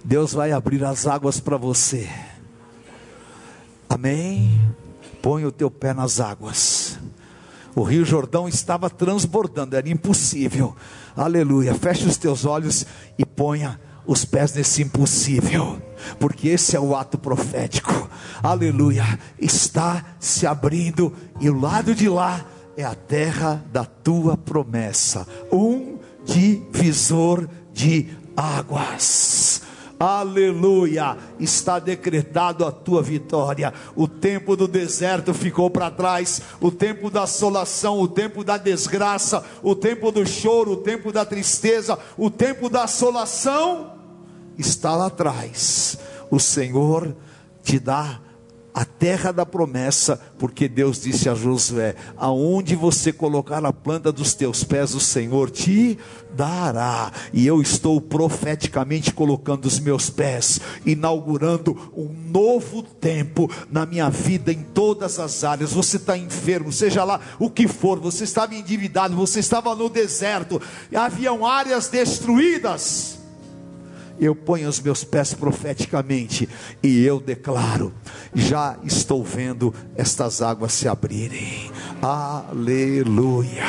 Deus 0.05 0.33
vai 0.33 0.53
abrir 0.53 0.85
as 0.85 1.07
águas 1.07 1.41
para 1.41 1.57
você. 1.57 2.09
Amém? 3.89 4.61
Põe 5.23 5.45
o 5.45 5.53
teu 5.53 5.71
pé 5.71 5.95
nas 5.95 6.21
águas. 6.21 6.94
O 7.75 7.83
Rio 7.83 8.05
Jordão 8.05 8.49
estava 8.49 8.89
transbordando, 8.89 9.77
era 9.77 9.89
impossível. 9.89 10.77
Aleluia. 11.17 11.75
Feche 11.75 12.07
os 12.07 12.17
teus 12.17 12.45
olhos 12.45 12.87
e 13.19 13.25
ponha 13.25 13.81
os 14.07 14.25
pés 14.25 14.55
nesse 14.55 14.83
impossível, 14.83 15.81
porque 16.19 16.49
esse 16.49 16.77
é 16.77 16.81
o 16.81 16.95
ato 16.95 17.19
profético. 17.19 18.09
Aleluia. 18.43 19.19
Está 19.39 20.05
se 20.21 20.47
abrindo 20.47 21.13
e 21.41 21.49
o 21.51 21.59
lado 21.59 21.95
de 21.95 22.09
lá 22.09 22.45
é 22.77 22.85
a 22.85 22.95
terra 22.95 23.65
da 23.73 23.85
tua 23.85 24.37
promessa. 24.37 25.27
Um 25.51 25.99
divisor 26.25 27.49
de 27.73 28.09
águas 28.37 29.64
aleluia, 30.05 31.17
está 31.39 31.79
decretado 31.79 32.65
a 32.65 32.73
tua 32.73 33.03
vitória. 33.03 33.73
O 33.95 34.07
tempo 34.07 34.57
do 34.57 34.69
deserto 34.69 35.33
ficou 35.35 35.71
para 35.71 35.91
trás, 35.91 36.41
o 36.61 36.71
tempo 36.71 37.11
da 37.11 37.23
assolação, 37.23 38.01
o 38.01 38.09
tempo 38.09 38.45
da 38.45 38.57
desgraça, 38.57 39.45
o 39.63 39.75
tempo 39.75 40.11
do 40.11 40.27
choro, 40.27 40.73
o 40.73 40.77
tempo 40.79 41.13
da 41.13 41.25
tristeza, 41.25 41.99
o 42.17 42.31
tempo 42.31 42.69
da 42.69 42.85
assolação 42.85 43.93
está 44.59 44.95
lá 44.95 45.07
atrás. 45.07 45.99
O 46.31 46.39
Senhor 46.39 47.15
te 47.63 47.79
dá 47.79 48.21
a 48.75 48.85
terra 48.85 49.31
da 49.31 49.47
promessa, 49.47 50.21
porque 50.37 50.67
Deus 50.67 51.01
disse 51.01 51.29
a 51.29 51.35
Josué: 51.35 51.95
aonde 52.17 52.75
você 52.75 53.13
colocar 53.13 53.65
a 53.65 53.73
planta 53.73 54.11
dos 54.11 54.35
teus 54.35 54.65
pés, 54.65 54.95
o 54.95 55.01
Senhor 55.01 55.49
te 55.49 55.97
dará. 56.35 57.13
E 57.33 57.47
eu 57.47 57.63
estou 57.63 58.01
profeticamente 58.01 59.13
colocando 59.13 59.67
os 59.67 59.79
meus 59.79 60.11
pés, 60.11 60.61
inaugurando 60.85 61.93
um 61.97 62.13
novo 62.31 62.83
tempo 62.83 63.49
na 63.71 63.87
minha 63.87 64.11
vida 64.11 64.53
em 64.53 64.63
todas 64.63 65.21
as 65.21 65.45
áreas. 65.45 65.73
Você 65.73 65.97
está 65.97 66.19
enfermo, 66.19 66.73
seja 66.73 67.05
lá 67.05 67.21
o 67.39 67.49
que 67.49 67.69
for, 67.69 68.01
você 68.01 68.25
estava 68.25 68.57
endividado, 68.57 69.15
você 69.15 69.39
estava 69.39 69.73
no 69.77 69.89
deserto, 69.89 70.61
haviam 70.93 71.47
áreas 71.47 71.87
destruídas 71.87 73.24
eu 74.19 74.35
ponho 74.35 74.69
os 74.69 74.81
meus 74.81 75.05
pés 75.05 75.35
profeticamente 75.35 76.49
e 76.83 77.05
eu 77.05 77.21
declaro: 77.21 77.93
já 78.35 78.77
estou 78.85 79.23
vendo 79.23 79.75
estas 79.97 80.43
águas 80.43 80.73
se 80.73 80.89
abrirem. 80.89 81.71
Aleluia. 82.03 83.65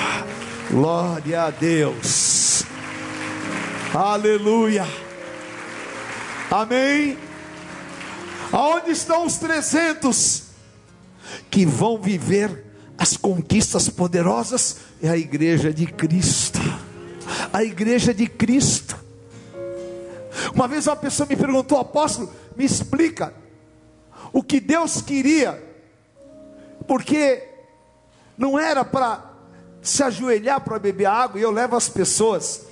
Glória 0.69 1.43
a 1.43 1.49
Deus. 1.49 2.63
Aleluia. 3.93 4.86
Amém. 6.51 7.17
Aonde 8.51 8.91
estão 8.91 9.25
os 9.25 9.38
300 9.38 10.43
que 11.49 11.65
vão 11.65 12.01
viver 12.01 12.65
as 12.97 13.17
conquistas 13.17 13.89
poderosas? 13.89 14.77
É 15.01 15.10
a 15.10 15.17
igreja 15.17 15.73
de 15.73 15.86
Cristo. 15.86 16.60
A 17.51 17.63
igreja 17.63 18.13
de 18.13 18.27
Cristo. 18.27 19.05
Uma 20.54 20.67
vez 20.67 20.88
uma 20.88 20.95
pessoa 20.95 21.28
me 21.28 21.36
perguntou, 21.36 21.80
apóstolo, 21.80 22.32
me 22.56 22.65
explica 22.65 23.34
o 24.34 24.43
que 24.43 24.60
Deus 24.60 25.02
queria, 25.02 25.63
porque 26.88 27.48
não 28.38 28.60
era 28.60 28.84
para 28.84 29.32
se 29.82 30.04
ajoelhar 30.04 30.62
para 30.62 30.80
beber 30.80 31.06
água, 31.06 31.39
e 31.39 31.43
eu 31.43 31.52
levo 31.52 31.76
as 31.76 31.88
pessoas, 31.88 32.65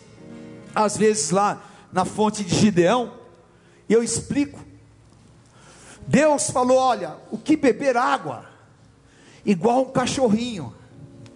às 0.73 0.97
vezes 0.97 1.29
lá 1.29 1.63
na 1.91 2.05
fonte 2.05 2.43
de 2.43 2.55
Gideão, 2.55 3.13
e 3.87 3.93
eu 3.93 4.03
explico. 4.03 4.59
Deus 6.07 6.49
falou: 6.49 6.77
olha, 6.77 7.17
o 7.31 7.37
que 7.37 7.55
beber 7.55 7.95
água, 7.95 8.45
igual 9.45 9.83
um 9.83 9.91
cachorrinho. 9.91 10.73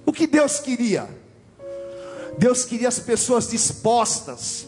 O 0.06 0.12
que 0.12 0.26
Deus 0.26 0.60
queria? 0.60 1.08
Deus 2.38 2.64
queria 2.64 2.88
as 2.88 3.00
pessoas 3.00 3.50
dispostas 3.50 4.67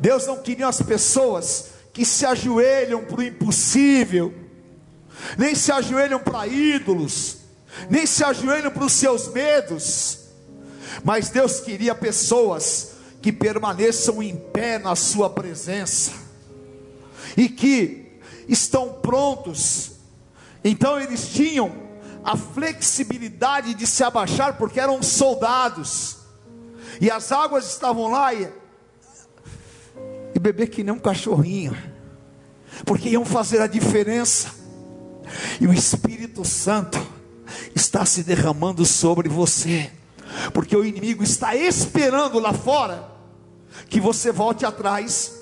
Deus 0.00 0.26
não 0.26 0.38
queria 0.38 0.68
as 0.68 0.80
pessoas 0.80 1.70
que 1.92 2.04
se 2.04 2.24
ajoelham 2.24 3.04
para 3.04 3.20
o 3.20 3.22
impossível, 3.22 4.34
nem 5.36 5.54
se 5.54 5.70
ajoelham 5.70 6.18
para 6.18 6.46
ídolos, 6.46 7.36
nem 7.88 8.06
se 8.06 8.24
ajoelham 8.24 8.70
para 8.70 8.84
os 8.84 8.92
seus 8.92 9.28
medos, 9.28 10.18
mas 11.04 11.28
Deus 11.28 11.60
queria 11.60 11.94
pessoas 11.94 12.92
que 13.20 13.30
permaneçam 13.30 14.22
em 14.22 14.34
pé 14.34 14.78
na 14.78 14.96
Sua 14.96 15.28
presença 15.28 16.12
e 17.36 17.48
que 17.48 18.18
estão 18.48 18.94
prontos. 18.94 19.92
Então 20.64 20.98
eles 20.98 21.28
tinham 21.28 21.90
a 22.24 22.36
flexibilidade 22.36 23.74
de 23.74 23.86
se 23.86 24.02
abaixar, 24.02 24.56
porque 24.56 24.80
eram 24.80 25.02
soldados, 25.02 26.16
e 27.00 27.10
as 27.10 27.32
águas 27.32 27.66
estavam 27.70 28.10
lá, 28.10 28.34
e, 28.34 28.59
e 30.40 30.42
beber 30.42 30.68
que 30.68 30.82
nem 30.82 30.94
um 30.94 30.98
cachorrinho, 30.98 31.76
porque 32.86 33.10
iam 33.10 33.26
fazer 33.26 33.60
a 33.60 33.66
diferença, 33.66 34.48
e 35.60 35.66
o 35.66 35.72
Espírito 35.72 36.44
Santo 36.46 36.98
está 37.74 38.06
se 38.06 38.22
derramando 38.22 38.86
sobre 38.86 39.28
você, 39.28 39.90
porque 40.54 40.74
o 40.74 40.84
inimigo 40.84 41.22
está 41.22 41.54
esperando 41.54 42.38
lá 42.38 42.54
fora 42.54 43.06
que 43.90 44.00
você 44.00 44.32
volte 44.32 44.64
atrás. 44.64 45.38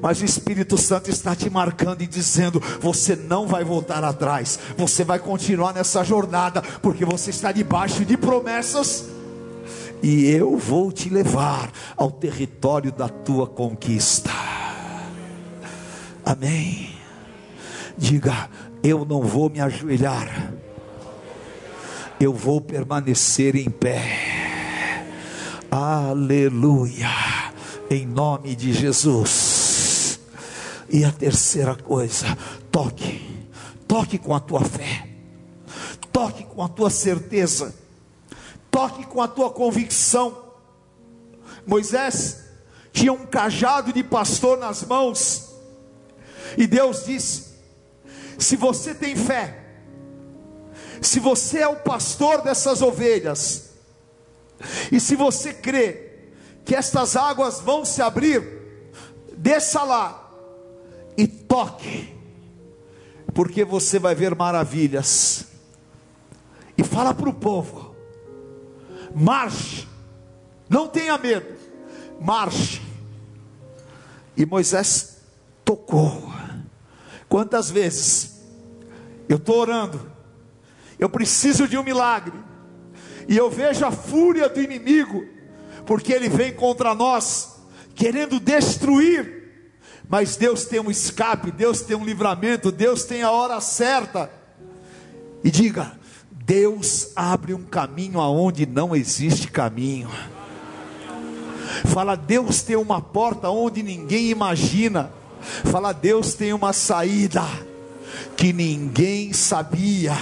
Mas 0.00 0.20
o 0.20 0.24
Espírito 0.24 0.78
Santo 0.78 1.10
está 1.10 1.34
te 1.34 1.50
marcando 1.50 2.02
e 2.02 2.06
dizendo: 2.06 2.62
você 2.80 3.16
não 3.16 3.48
vai 3.48 3.64
voltar 3.64 4.04
atrás, 4.04 4.56
você 4.76 5.02
vai 5.02 5.18
continuar 5.18 5.72
nessa 5.72 6.04
jornada, 6.04 6.62
porque 6.80 7.04
você 7.04 7.30
está 7.30 7.50
debaixo 7.50 8.04
de 8.04 8.16
promessas, 8.16 9.06
e 10.04 10.26
eu 10.26 10.58
vou 10.58 10.92
te 10.92 11.08
levar 11.08 11.72
ao 11.96 12.10
território 12.10 12.92
da 12.92 13.08
tua 13.08 13.46
conquista. 13.46 14.30
Amém. 16.22 16.90
Diga: 17.96 18.50
eu 18.82 19.06
não 19.06 19.22
vou 19.22 19.48
me 19.48 19.62
ajoelhar, 19.62 20.52
eu 22.20 22.34
vou 22.34 22.60
permanecer 22.60 23.56
em 23.56 23.70
pé. 23.70 24.02
Aleluia, 25.70 27.08
em 27.90 28.04
nome 28.06 28.54
de 28.54 28.74
Jesus. 28.74 30.20
E 30.90 31.02
a 31.02 31.10
terceira 31.10 31.74
coisa, 31.74 32.26
toque, 32.70 33.22
toque 33.88 34.18
com 34.18 34.34
a 34.34 34.40
tua 34.40 34.60
fé, 34.60 35.08
toque 36.12 36.44
com 36.44 36.62
a 36.62 36.68
tua 36.68 36.90
certeza, 36.90 37.83
toque 38.74 39.06
com 39.06 39.22
a 39.22 39.28
tua 39.28 39.50
convicção. 39.50 40.36
Moisés 41.64 42.42
tinha 42.92 43.12
um 43.12 43.24
cajado 43.24 43.92
de 43.92 44.02
pastor 44.02 44.58
nas 44.58 44.82
mãos, 44.82 45.54
e 46.58 46.66
Deus 46.66 47.04
disse: 47.04 47.54
se 48.36 48.56
você 48.56 48.92
tem 48.92 49.14
fé, 49.14 49.64
se 51.00 51.20
você 51.20 51.60
é 51.60 51.68
o 51.68 51.76
pastor 51.76 52.42
dessas 52.42 52.82
ovelhas, 52.82 53.70
e 54.90 54.98
se 54.98 55.14
você 55.14 55.54
crê 55.54 56.32
que 56.64 56.74
estas 56.74 57.14
águas 57.14 57.60
vão 57.60 57.84
se 57.84 58.02
abrir, 58.02 58.42
desça 59.36 59.84
lá 59.84 60.32
e 61.16 61.28
toque, 61.28 62.12
porque 63.32 63.64
você 63.64 64.00
vai 64.00 64.16
ver 64.16 64.34
maravilhas. 64.34 65.46
E 66.76 66.82
fala 66.82 67.14
para 67.14 67.28
o 67.28 67.34
povo: 67.34 67.93
marche, 69.14 69.88
não 70.68 70.88
tenha 70.88 71.16
medo, 71.16 71.46
marche. 72.20 72.82
E 74.36 74.44
Moisés 74.44 75.18
tocou. 75.64 76.32
Quantas 77.28 77.70
vezes 77.70 78.42
eu 79.28 79.36
estou 79.36 79.58
orando, 79.58 80.10
eu 80.98 81.08
preciso 81.08 81.66
de 81.66 81.76
um 81.76 81.82
milagre, 81.82 82.38
e 83.28 83.36
eu 83.36 83.50
vejo 83.50 83.84
a 83.86 83.90
fúria 83.90 84.48
do 84.48 84.60
inimigo, 84.60 85.24
porque 85.86 86.12
ele 86.12 86.28
vem 86.28 86.52
contra 86.52 86.94
nós, 86.94 87.56
querendo 87.94 88.38
destruir 88.38 89.44
mas 90.08 90.36
Deus 90.36 90.64
tem 90.64 90.80
um 90.80 90.90
escape, 90.90 91.50
Deus 91.50 91.80
tem 91.80 91.96
um 91.96 92.04
livramento, 92.04 92.70
Deus 92.70 93.04
tem 93.04 93.22
a 93.22 93.30
hora 93.30 93.60
certa. 93.60 94.30
E 95.42 95.50
diga: 95.50 95.98
Deus 96.46 97.10
abre 97.16 97.54
um 97.54 97.62
caminho 97.62 98.20
aonde 98.20 98.66
não 98.66 98.94
existe 98.94 99.48
caminho. 99.48 100.10
Fala, 101.86 102.14
Deus 102.16 102.60
tem 102.60 102.76
uma 102.76 103.00
porta 103.00 103.48
onde 103.48 103.82
ninguém 103.82 104.28
imagina. 104.28 105.10
Fala, 105.40 105.92
Deus 105.92 106.34
tem 106.34 106.52
uma 106.52 106.74
saída 106.74 107.42
que 108.36 108.52
ninguém 108.52 109.32
sabia 109.32 110.12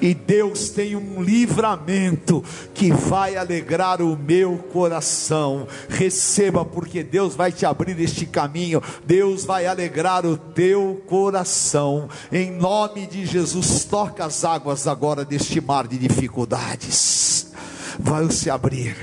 e 0.00 0.14
Deus 0.14 0.70
tem 0.70 0.96
um 0.96 1.22
livramento 1.22 2.42
que 2.74 2.92
vai 2.92 3.36
alegrar 3.36 4.00
o 4.00 4.16
meu 4.16 4.58
coração. 4.72 5.66
Receba, 5.88 6.64
porque 6.64 7.02
Deus 7.02 7.34
vai 7.34 7.52
te 7.52 7.66
abrir 7.66 7.98
este 8.00 8.26
caminho, 8.26 8.82
Deus 9.04 9.44
vai 9.44 9.66
alegrar 9.66 10.26
o 10.26 10.36
teu 10.36 11.02
coração. 11.06 12.08
Em 12.30 12.50
nome 12.50 13.06
de 13.06 13.26
Jesus, 13.26 13.84
toca 13.84 14.24
as 14.24 14.44
águas 14.44 14.86
agora 14.86 15.24
deste 15.24 15.60
mar 15.60 15.86
de 15.86 15.98
dificuldades. 15.98 17.52
Vai 17.98 18.30
se 18.30 18.50
abrir, 18.50 18.96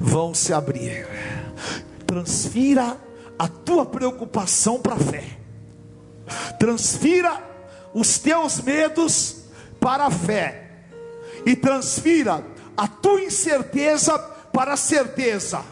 vão 0.00 0.34
se 0.34 0.52
abrir. 0.52 1.06
Transfira 2.06 2.96
a 3.38 3.48
tua 3.48 3.86
preocupação 3.86 4.78
para 4.78 4.94
a 4.94 4.98
fé. 4.98 5.24
Transfira 6.58 7.42
os 7.94 8.18
teus 8.18 8.60
medos 8.60 9.39
para 9.80 10.06
a 10.06 10.10
fé 10.10 10.70
e 11.44 11.56
transfira 11.56 12.44
a 12.76 12.86
tua 12.86 13.20
incerteza 13.22 14.18
para 14.52 14.74
a 14.74 14.76
certeza 14.76 15.62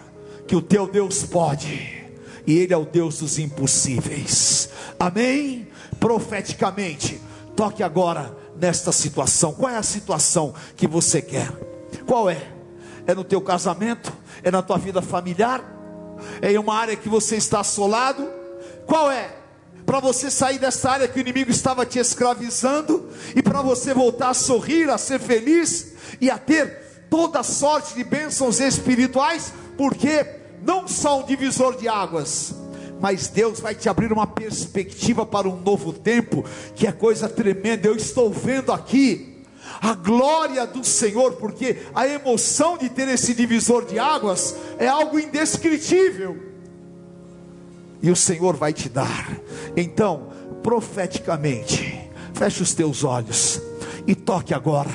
que 0.46 0.56
o 0.56 0.62
teu 0.62 0.86
Deus 0.86 1.24
pode, 1.24 2.08
e 2.46 2.58
Ele 2.58 2.72
é 2.72 2.76
o 2.76 2.86
Deus 2.86 3.18
dos 3.18 3.38
impossíveis. 3.38 4.70
Amém? 4.98 5.68
Profeticamente, 6.00 7.20
toque 7.54 7.82
agora 7.82 8.34
nesta 8.58 8.90
situação. 8.90 9.52
Qual 9.52 9.70
é 9.70 9.76
a 9.76 9.82
situação 9.82 10.54
que 10.74 10.86
você 10.86 11.20
quer? 11.20 11.52
Qual 12.06 12.30
é? 12.30 12.42
É 13.06 13.14
no 13.14 13.24
teu 13.24 13.40
casamento? 13.40 14.12
É 14.42 14.50
na 14.50 14.62
tua 14.62 14.78
vida 14.78 15.02
familiar? 15.02 15.62
É 16.40 16.50
em 16.50 16.58
uma 16.58 16.74
área 16.74 16.96
que 16.96 17.08
você 17.08 17.36
está 17.36 17.60
assolado? 17.60 18.26
Qual 18.86 19.10
é? 19.10 19.37
Para 19.88 20.00
você 20.00 20.30
sair 20.30 20.58
dessa 20.58 20.90
área 20.90 21.08
que 21.08 21.18
o 21.18 21.20
inimigo 21.22 21.50
estava 21.50 21.86
te 21.86 21.98
escravizando 21.98 23.08
e 23.34 23.42
para 23.42 23.62
você 23.62 23.94
voltar 23.94 24.28
a 24.28 24.34
sorrir, 24.34 24.90
a 24.90 24.98
ser 24.98 25.18
feliz 25.18 25.94
e 26.20 26.30
a 26.30 26.36
ter 26.36 27.06
toda 27.08 27.42
sorte 27.42 27.94
de 27.94 28.04
bênçãos 28.04 28.60
espirituais, 28.60 29.50
porque 29.78 30.26
não 30.62 30.86
só 30.86 31.20
um 31.20 31.24
divisor 31.24 31.74
de 31.74 31.88
águas, 31.88 32.52
mas 33.00 33.28
Deus 33.28 33.60
vai 33.60 33.74
te 33.74 33.88
abrir 33.88 34.12
uma 34.12 34.26
perspectiva 34.26 35.24
para 35.24 35.48
um 35.48 35.58
novo 35.58 35.94
tempo, 35.94 36.44
que 36.74 36.86
é 36.86 36.92
coisa 36.92 37.26
tremenda. 37.26 37.88
Eu 37.88 37.96
estou 37.96 38.30
vendo 38.30 38.72
aqui 38.72 39.42
a 39.80 39.94
glória 39.94 40.66
do 40.66 40.84
Senhor, 40.84 41.36
porque 41.36 41.78
a 41.94 42.06
emoção 42.06 42.76
de 42.76 42.90
ter 42.90 43.08
esse 43.08 43.32
divisor 43.32 43.86
de 43.86 43.98
águas 43.98 44.54
é 44.78 44.86
algo 44.86 45.18
indescritível 45.18 46.47
e 48.02 48.10
o 48.10 48.16
Senhor 48.16 48.56
vai 48.56 48.72
te 48.72 48.88
dar. 48.88 49.28
Então, 49.76 50.28
profeticamente, 50.62 52.10
feche 52.34 52.62
os 52.62 52.74
teus 52.74 53.04
olhos 53.04 53.60
e 54.06 54.14
toque 54.14 54.54
agora 54.54 54.90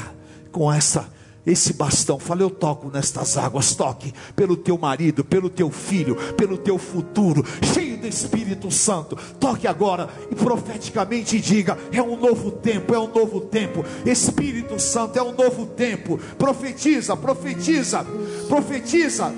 com 0.51 0.71
essa 0.71 1.11
esse 1.45 1.73
bastão. 1.73 2.17
Fala, 2.17 2.41
eu 2.41 2.49
toco 2.49 2.89
nestas 2.89 3.37
águas. 3.37 3.75
Toque 3.75 4.13
pelo 4.35 4.55
teu 4.55 4.77
marido, 4.77 5.23
pelo 5.23 5.49
teu 5.49 5.69
filho, 5.69 6.15
pelo 6.33 6.57
teu 6.57 6.77
futuro, 6.77 7.43
cheio 7.73 7.97
do 7.97 8.07
Espírito 8.07 8.71
Santo. 8.71 9.17
Toque 9.39 9.67
agora 9.67 10.09
e 10.31 10.35
profeticamente 10.35 11.39
diga: 11.39 11.77
é 11.91 12.01
um 12.01 12.17
novo 12.17 12.51
tempo, 12.51 12.95
é 12.95 12.99
um 12.99 13.11
novo 13.11 13.41
tempo. 13.41 13.83
Espírito 14.05 14.79
Santo, 14.79 15.17
é 15.17 15.23
um 15.23 15.33
novo 15.33 15.65
tempo. 15.65 16.17
Profetiza, 16.37 17.15
profetiza, 17.15 18.05
profetiza. 18.47 19.33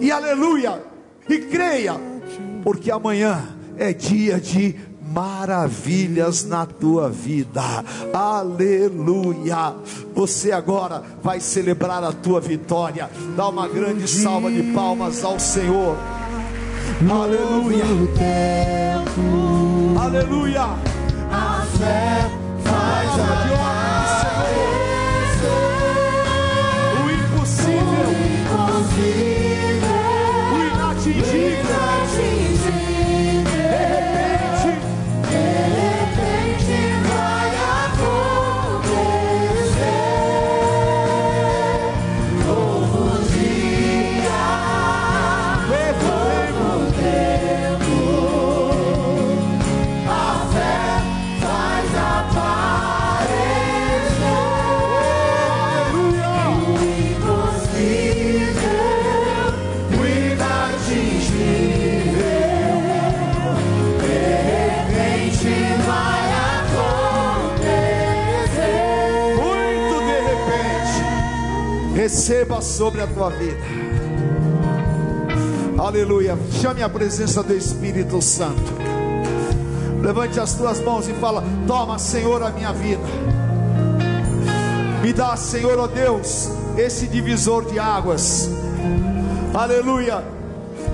E 0.00 0.10
aleluia. 0.10 0.82
E 1.28 1.38
creia 1.38 2.11
porque 2.62 2.90
amanhã 2.90 3.48
é 3.76 3.92
dia 3.92 4.40
de 4.40 4.76
maravilhas 5.12 6.44
na 6.44 6.64
tua 6.64 7.10
vida. 7.10 7.62
Aleluia! 8.12 9.74
Você 10.14 10.52
agora 10.52 11.02
vai 11.22 11.40
celebrar 11.40 12.02
a 12.02 12.12
tua 12.12 12.40
vitória. 12.40 13.10
Dá 13.36 13.48
uma 13.48 13.68
grande 13.68 14.08
salva 14.08 14.50
de 14.50 14.62
palmas 14.72 15.22
ao 15.24 15.38
Senhor. 15.38 15.96
Aleluia! 17.10 17.84
Aleluia! 20.00 20.62
A 21.30 21.66
fé 21.78 22.30
faz 22.64 23.10
a 23.18 23.42
O 24.78 24.81
tua 73.22 73.30
vida. 73.30 73.56
Aleluia. 75.78 76.36
Chame 76.60 76.82
a 76.82 76.88
presença 76.88 77.40
do 77.40 77.54
Espírito 77.54 78.20
Santo. 78.20 78.72
Levante 80.00 80.40
as 80.40 80.54
tuas 80.54 80.80
mãos 80.80 81.08
e 81.08 81.14
fala: 81.14 81.44
Toma, 81.66 82.00
Senhor, 82.00 82.42
a 82.42 82.50
minha 82.50 82.72
vida. 82.72 83.02
Me 85.02 85.12
dá, 85.12 85.36
Senhor, 85.36 85.78
ó 85.78 85.84
oh 85.84 85.88
Deus, 85.88 86.48
esse 86.76 87.06
divisor 87.06 87.64
de 87.66 87.78
águas. 87.78 88.50
Aleluia. 89.54 90.24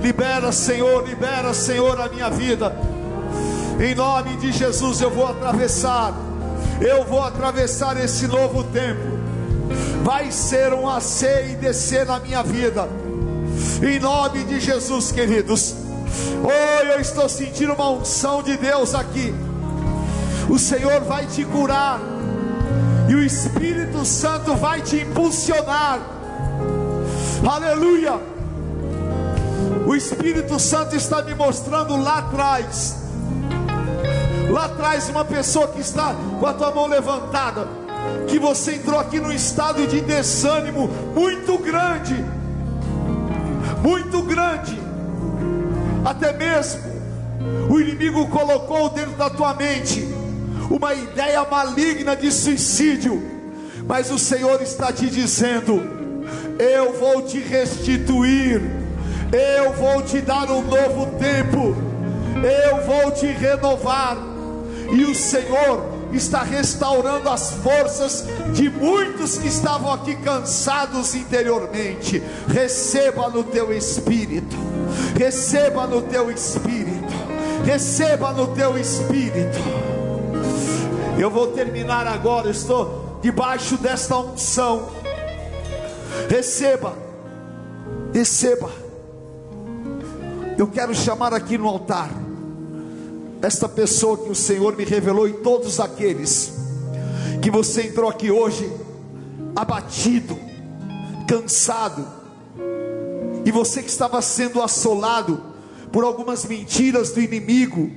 Libera, 0.01 0.51
Senhor, 0.51 1.07
libera, 1.07 1.51
Senhor, 1.53 1.99
a 1.99 2.09
minha 2.09 2.29
vida. 2.29 2.75
Em 3.79 3.95
nome 3.95 4.37
de 4.37 4.51
Jesus 4.51 5.01
eu 5.01 5.09
vou 5.09 5.27
atravessar. 5.27 6.13
Eu 6.79 7.03
vou 7.05 7.23
atravessar 7.23 7.97
esse 7.99 8.27
novo 8.27 8.63
tempo. 8.65 9.18
Vai 10.03 10.31
ser 10.31 10.73
um 10.73 10.89
ascer 10.89 11.51
e 11.51 11.55
descer 11.55 12.05
na 12.05 12.19
minha 12.19 12.41
vida. 12.43 12.87
Em 13.81 13.99
nome 13.99 14.43
de 14.43 14.59
Jesus, 14.59 15.11
queridos. 15.11 15.75
Oh, 16.43 16.83
eu 16.85 16.99
estou 16.99 17.27
sentindo 17.29 17.73
uma 17.73 17.89
unção 17.89 18.41
de 18.41 18.57
Deus 18.57 18.95
aqui. 18.95 19.33
O 20.49 20.57
Senhor 20.57 21.01
vai 21.01 21.25
te 21.27 21.45
curar. 21.45 21.99
E 23.07 23.15
o 23.15 23.23
Espírito 23.23 24.05
Santo 24.05 24.55
vai 24.55 24.81
te 24.81 24.97
impulsionar. 24.97 25.99
Aleluia. 27.47 28.19
O 29.85 29.95
Espírito 29.95 30.59
Santo 30.59 30.95
está 30.95 31.21
me 31.21 31.33
mostrando 31.33 31.95
lá 31.97 32.19
atrás. 32.19 32.97
Lá 34.49 34.65
atrás, 34.65 35.09
uma 35.09 35.25
pessoa 35.25 35.67
que 35.67 35.79
está 35.79 36.15
com 36.39 36.45
a 36.45 36.53
tua 36.53 36.71
mão 36.71 36.87
levantada. 36.87 37.78
Que 38.29 38.39
você 38.39 38.75
entrou 38.75 38.99
aqui 38.99 39.19
num 39.19 39.31
estado 39.31 39.85
de 39.87 40.01
desânimo 40.01 40.89
muito 41.15 41.57
grande. 41.57 42.15
Muito 43.81 44.21
grande. 44.23 44.77
Até 46.05 46.33
mesmo 46.33 46.81
o 47.69 47.79
inimigo 47.79 48.27
colocou 48.27 48.89
dentro 48.89 49.13
da 49.13 49.29
tua 49.29 49.53
mente 49.53 50.07
uma 50.69 50.93
ideia 50.93 51.45
maligna 51.49 52.15
de 52.15 52.31
suicídio. 52.31 53.21
Mas 53.87 54.11
o 54.11 54.19
Senhor 54.19 54.61
está 54.61 54.93
te 54.93 55.07
dizendo: 55.07 55.81
Eu 56.59 56.93
vou 56.93 57.23
te 57.23 57.39
restituir 57.39 58.79
eu 59.31 59.73
vou 59.73 60.01
te 60.01 60.21
dar 60.21 60.49
um 60.51 60.61
novo 60.61 61.05
tempo, 61.19 61.75
eu 62.43 62.81
vou 62.83 63.11
te 63.11 63.27
renovar, 63.27 64.17
e 64.91 65.03
o 65.03 65.13
Senhor 65.13 65.85
está 66.17 66.43
restaurando 66.43 67.29
as 67.29 67.51
forças 67.51 68.25
de 68.53 68.69
muitos 68.69 69.37
que 69.37 69.47
estavam 69.47 69.91
aqui 69.91 70.15
cansados 70.15 71.15
interiormente. 71.15 72.21
Receba 72.47 73.29
no 73.29 73.43
teu 73.43 73.71
espírito, 73.73 74.55
receba 75.17 75.85
no 75.85 76.01
teu 76.01 76.31
espírito, 76.31 77.13
receba 77.65 78.31
no 78.31 78.47
teu 78.47 78.77
espírito. 78.77 79.59
Eu 81.17 81.29
vou 81.29 81.47
terminar 81.47 82.07
agora, 82.07 82.49
estou 82.49 83.19
debaixo 83.21 83.77
desta 83.77 84.17
unção. 84.17 84.89
Receba, 86.29 86.93
receba. 88.13 88.69
Eu 90.57 90.67
quero 90.67 90.93
chamar 90.93 91.33
aqui 91.33 91.57
no 91.57 91.67
altar 91.67 92.09
esta 93.41 93.67
pessoa 93.69 94.17
que 94.17 94.29
o 94.29 94.35
Senhor 94.35 94.75
me 94.75 94.83
revelou 94.83 95.27
e 95.27 95.33
todos 95.33 95.79
aqueles 95.79 96.53
que 97.41 97.49
você 97.49 97.83
entrou 97.83 98.09
aqui 98.09 98.29
hoje 98.29 98.71
abatido, 99.55 100.37
cansado, 101.27 102.05
e 103.45 103.51
você 103.51 103.81
que 103.81 103.89
estava 103.89 104.21
sendo 104.21 104.61
assolado 104.61 105.41
por 105.91 106.03
algumas 106.03 106.45
mentiras 106.45 107.11
do 107.11 107.21
inimigo, 107.21 107.89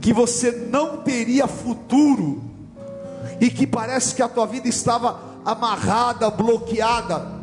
que 0.00 0.12
você 0.12 0.50
não 0.50 0.98
teria 0.98 1.46
futuro 1.46 2.42
e 3.40 3.50
que 3.50 3.66
parece 3.66 4.14
que 4.14 4.22
a 4.22 4.28
tua 4.28 4.46
vida 4.46 4.68
estava 4.68 5.20
amarrada, 5.44 6.30
bloqueada, 6.30 7.40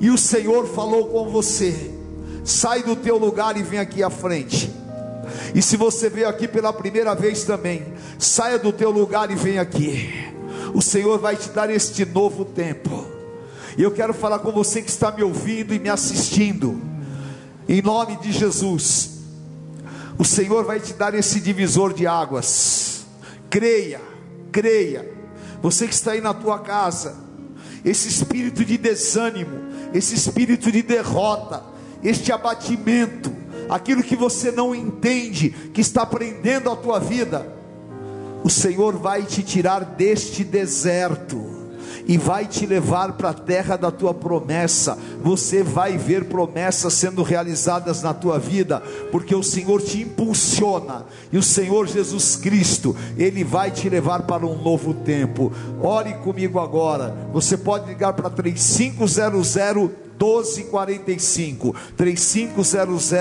e 0.00 0.10
o 0.10 0.18
Senhor 0.18 0.66
falou 0.66 1.08
com 1.08 1.30
você 1.30 1.92
sai 2.44 2.82
do 2.82 2.96
teu 2.96 3.16
lugar 3.18 3.56
e 3.56 3.62
vem 3.62 3.78
aqui 3.78 4.02
à 4.02 4.10
frente. 4.10 4.72
E 5.54 5.62
se 5.62 5.76
você 5.76 6.08
veio 6.08 6.28
aqui 6.28 6.48
pela 6.48 6.72
primeira 6.72 7.14
vez 7.14 7.44
também, 7.44 7.94
saia 8.18 8.58
do 8.58 8.72
teu 8.72 8.90
lugar 8.90 9.30
e 9.30 9.34
vem 9.34 9.58
aqui. 9.58 10.32
O 10.74 10.80
Senhor 10.80 11.18
vai 11.18 11.36
te 11.36 11.48
dar 11.50 11.70
este 11.70 12.04
novo 12.04 12.44
tempo. 12.44 13.06
E 13.76 13.82
eu 13.82 13.90
quero 13.90 14.12
falar 14.12 14.40
com 14.40 14.52
você 14.52 14.82
que 14.82 14.90
está 14.90 15.10
me 15.10 15.22
ouvindo 15.22 15.74
e 15.74 15.78
me 15.78 15.88
assistindo. 15.88 16.80
Em 17.68 17.80
nome 17.80 18.16
de 18.16 18.32
Jesus. 18.32 19.10
O 20.18 20.24
Senhor 20.24 20.64
vai 20.64 20.78
te 20.78 20.92
dar 20.92 21.14
esse 21.14 21.40
divisor 21.40 21.92
de 21.92 22.06
águas. 22.06 23.06
Creia, 23.48 24.00
creia. 24.50 25.10
Você 25.62 25.86
que 25.86 25.94
está 25.94 26.12
aí 26.12 26.20
na 26.20 26.34
tua 26.34 26.58
casa, 26.58 27.16
esse 27.84 28.08
espírito 28.08 28.64
de 28.64 28.76
desânimo, 28.76 29.58
esse 29.94 30.14
espírito 30.14 30.70
de 30.70 30.82
derrota, 30.82 31.62
este 32.02 32.32
abatimento, 32.32 33.32
aquilo 33.68 34.02
que 34.02 34.16
você 34.16 34.50
não 34.50 34.74
entende, 34.74 35.50
que 35.50 35.80
está 35.80 36.04
prendendo 36.04 36.70
a 36.70 36.76
tua 36.76 36.98
vida, 36.98 37.46
o 38.44 38.50
Senhor 38.50 38.96
vai 38.96 39.22
te 39.22 39.42
tirar 39.42 39.84
deste 39.84 40.44
deserto 40.44 41.62
e 42.06 42.16
vai 42.16 42.46
te 42.46 42.66
levar 42.66 43.12
para 43.12 43.30
a 43.30 43.34
terra 43.34 43.76
da 43.76 43.90
tua 43.90 44.12
promessa. 44.12 44.98
Você 45.22 45.62
vai 45.62 45.96
ver 45.96 46.24
promessas 46.24 46.92
sendo 46.94 47.22
realizadas 47.22 48.02
na 48.02 48.12
tua 48.12 48.38
vida, 48.38 48.82
porque 49.10 49.34
o 49.34 49.42
Senhor 49.42 49.80
te 49.80 50.02
impulsiona 50.02 51.06
e 51.30 51.38
o 51.38 51.42
Senhor 51.42 51.86
Jesus 51.86 52.36
Cristo, 52.36 52.96
ele 53.16 53.44
vai 53.44 53.70
te 53.70 53.88
levar 53.88 54.22
para 54.22 54.46
um 54.46 54.60
novo 54.60 54.92
tempo. 54.94 55.52
Ore 55.80 56.14
comigo 56.14 56.58
agora. 56.58 57.16
Você 57.32 57.56
pode 57.56 57.88
ligar 57.88 58.12
para 58.14 58.30
3500 58.30 59.56
1245 60.22 61.74
3500 61.96 63.12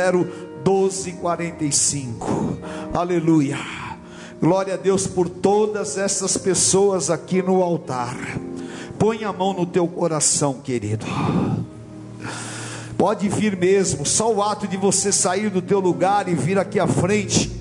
1245. 0.64 2.60
Aleluia. 2.94 3.58
Glória 4.40 4.76
a 4.76 4.78
Deus 4.78 5.08
por 5.08 5.28
todas 5.28 5.98
essas 5.98 6.38
pessoas 6.38 7.10
aqui 7.10 7.42
no 7.42 7.64
altar. 7.64 8.16
Põe 9.00 9.24
a 9.24 9.34
mão 9.34 9.54
no 9.54 9.66
teu 9.66 9.88
coração, 9.88 10.62
querido. 10.62 11.08
Pode 12.96 13.28
vir 13.28 13.58
mesmo, 13.58 14.06
só 14.06 14.32
o 14.32 14.44
ato 14.44 14.68
de 14.68 14.78
você 14.78 15.12
sair 15.12 15.50
do 15.50 15.60
teu 15.64 15.80
lugar 15.80 16.30
e 16.30 16.36
vir 16.36 16.60
aqui 16.60 16.80
à 16.80 16.86
frente. 16.86 17.52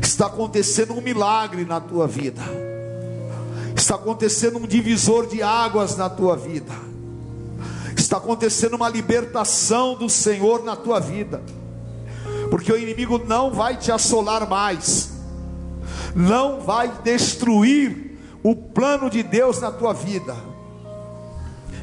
Está 0.00 0.26
acontecendo 0.26 0.94
um 0.94 1.02
milagre 1.02 1.66
na 1.66 1.78
tua 1.78 2.08
vida. 2.08 2.40
Está 3.76 3.96
acontecendo 3.96 4.56
um 4.56 4.66
divisor 4.66 5.26
de 5.26 5.42
águas 5.42 5.94
na 5.98 6.08
tua 6.08 6.34
vida 6.36 6.91
Está 8.12 8.20
acontecendo 8.22 8.74
uma 8.74 8.90
libertação 8.90 9.94
do 9.94 10.06
Senhor 10.06 10.62
na 10.62 10.76
tua 10.76 11.00
vida, 11.00 11.42
porque 12.50 12.70
o 12.70 12.76
inimigo 12.76 13.16
não 13.26 13.50
vai 13.50 13.74
te 13.78 13.90
assolar 13.90 14.46
mais, 14.46 15.12
não 16.14 16.60
vai 16.60 16.92
destruir 17.02 18.18
o 18.42 18.54
plano 18.54 19.08
de 19.08 19.22
Deus 19.22 19.62
na 19.62 19.72
tua 19.72 19.94
vida, 19.94 20.36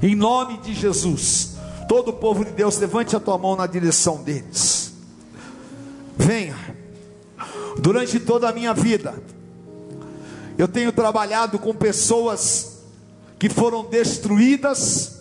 em 0.04 0.14
nome 0.14 0.60
de 0.60 0.76
Jesus. 0.76 1.56
Todo 1.88 2.10
o 2.10 2.14
povo 2.14 2.46
de 2.46 2.52
Deus, 2.52 2.78
levante 2.78 3.16
a 3.16 3.20
tua 3.20 3.40
mão 3.40 3.56
na 3.56 3.66
direção 3.66 4.22
deles. 4.22 4.94
Venha, 6.16 6.56
durante 7.80 8.20
toda 8.20 8.48
a 8.48 8.54
minha 8.54 8.76
vida, 8.76 9.16
eu 10.60 10.68
tenho 10.68 10.92
trabalhado 10.92 11.58
com 11.58 11.74
pessoas 11.74 12.84
que 13.40 13.50
foram 13.50 13.84
destruídas 13.86 15.18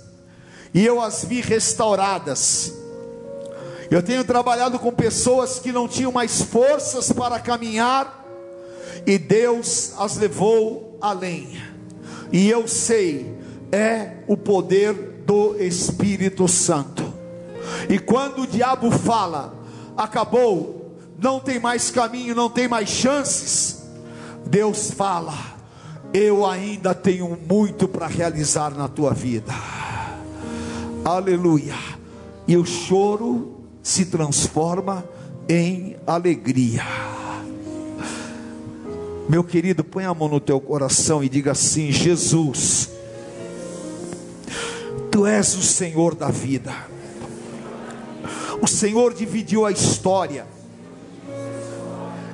e 0.73 0.85
eu 0.85 1.01
as 1.01 1.25
vi 1.25 1.41
restauradas. 1.41 2.73
Eu 3.91 4.03
tenho 4.03 4.25
trabalhado 4.25 4.79
com 4.79 4.93
pessoas 4.93 5.59
que 5.59 5.73
não 5.73 5.89
tinham 5.89 6.13
mais 6.13 6.43
forças 6.43 7.11
para 7.11 7.41
caminhar, 7.41 8.27
e 9.07 9.17
Deus 9.17 9.95
as 9.99 10.17
levou 10.17 10.99
além. 11.01 11.59
E 12.31 12.51
eu 12.51 12.69
sei, 12.69 13.35
é 13.73 14.19
o 14.27 14.37
poder 14.37 15.23
do 15.25 15.57
Espírito 15.59 16.47
Santo. 16.47 17.15
E 17.89 17.99
quando 17.99 18.43
o 18.43 18.47
diabo 18.47 18.91
fala, 18.91 19.55
acabou, 19.97 20.95
não 21.19 21.41
tem 21.41 21.59
mais 21.59 21.91
caminho, 21.91 22.35
não 22.35 22.51
tem 22.51 22.69
mais 22.69 22.91
chances, 22.91 23.85
Deus 24.45 24.91
fala, 24.91 25.35
eu 26.13 26.45
ainda 26.45 26.95
tenho 26.95 27.39
muito 27.49 27.89
para 27.89 28.07
realizar 28.07 28.71
na 28.71 28.89
tua 28.89 29.15
vida 29.15 29.78
aleluia. 31.17 31.75
E 32.47 32.57
o 32.57 32.65
choro 32.65 33.59
se 33.83 34.07
transforma 34.07 35.05
em 35.49 35.97
alegria. 36.07 36.83
Meu 39.29 39.45
querido, 39.45 39.85
põe 39.85 40.05
a 40.05 40.15
mão 40.15 40.29
no 40.29 40.41
teu 40.41 40.61
coração 40.61 41.23
e 41.23 41.29
diga 41.29 41.53
assim: 41.53 41.93
Jesus, 41.93 42.91
tu 45.11 45.27
és 45.27 45.55
o 45.55 45.63
Senhor 45.63 46.15
da 46.15 46.31
vida. 46.31 46.75
O 48.61 48.67
Senhor 48.67 49.15
dividiu 49.15 49.67
a 49.67 49.71
história 49.71 50.47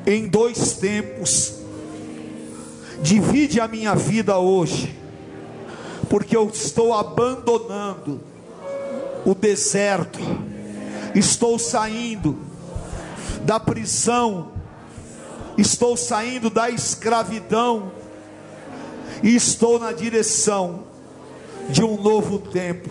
em 0.07 0.29
dois 0.29 0.75
tempos. 0.75 1.55
Divide 3.03 3.61
a 3.61 3.69
minha 3.69 3.95
vida 3.95 4.39
hoje, 4.39 4.97
porque 6.09 6.37
eu 6.37 6.49
estou 6.49 6.95
abandonando 6.95 8.34
o 9.25 9.35
deserto, 9.35 10.19
estou 11.15 11.59
saindo 11.59 12.39
da 13.43 13.59
prisão, 13.59 14.53
estou 15.57 15.97
saindo 15.97 16.51
da 16.51 16.71
escravidão. 16.71 17.93
E 19.23 19.35
estou 19.35 19.79
na 19.79 19.91
direção 19.91 20.85
de 21.71 21.83
um 21.83 22.01
novo 22.01 22.39
tempo. 22.39 22.91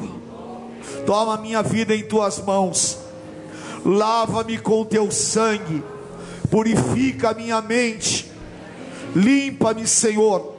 Toma 1.06 1.38
minha 1.38 1.62
vida 1.62 1.96
em 1.96 2.04
tuas 2.04 2.40
mãos, 2.40 2.98
lava-me 3.86 4.58
com 4.58 4.84
teu 4.84 5.12
sangue, 5.12 5.84
purifica 6.50 7.34
minha 7.34 7.62
mente, 7.62 8.32
limpa-me, 9.16 9.86
Senhor, 9.86 10.56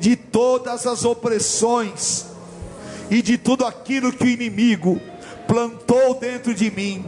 de 0.00 0.16
todas 0.16 0.86
as 0.86 1.04
opressões 1.04 2.29
e 3.10 3.20
de 3.20 3.36
tudo 3.36 3.66
aquilo 3.66 4.12
que 4.12 4.24
o 4.24 4.28
inimigo 4.28 5.00
plantou 5.46 6.14
dentro 6.14 6.54
de 6.54 6.70
mim. 6.70 7.04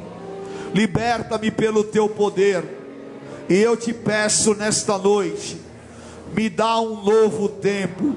Liberta-me 0.75 1.51
pelo 1.51 1.85
teu 1.85 2.09
poder, 2.09 2.65
e 3.49 3.55
eu 3.55 3.77
te 3.77 3.93
peço 3.93 4.55
nesta 4.55 4.99
noite, 4.99 5.61
me 6.35 6.49
dá 6.49 6.81
um 6.81 7.03
novo 7.03 7.49
tempo. 7.49 8.17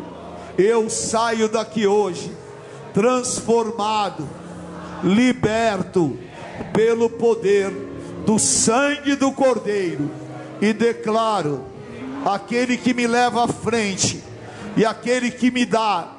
Eu 0.58 0.90
saio 0.90 1.50
daqui 1.50 1.86
hoje 1.86 2.32
transformado, 2.94 4.28
liberto 5.04 6.18
pelo 6.72 7.10
poder 7.10 7.70
do 8.26 8.40
sangue 8.40 9.16
do 9.16 9.34
Cordeiro 9.34 10.10
e 10.62 10.72
declaro: 10.72 11.66
aquele 12.26 12.78
que 12.78 12.94
me 12.94 13.06
leva 13.06 13.44
à 13.44 13.48
frente 13.50 14.24
e 14.78 14.86
aquele 14.86 15.30
que 15.30 15.52
me 15.52 15.66
dá 15.66 16.15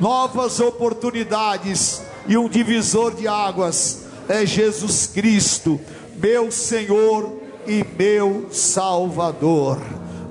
novas 0.00 0.60
oportunidades 0.60 2.02
e 2.26 2.36
um 2.36 2.48
divisor 2.48 3.14
de 3.14 3.26
águas 3.26 4.04
é 4.28 4.44
Jesus 4.44 5.06
Cristo, 5.06 5.80
meu 6.16 6.50
Senhor 6.50 7.40
e 7.66 7.84
meu 7.98 8.48
Salvador. 8.50 9.78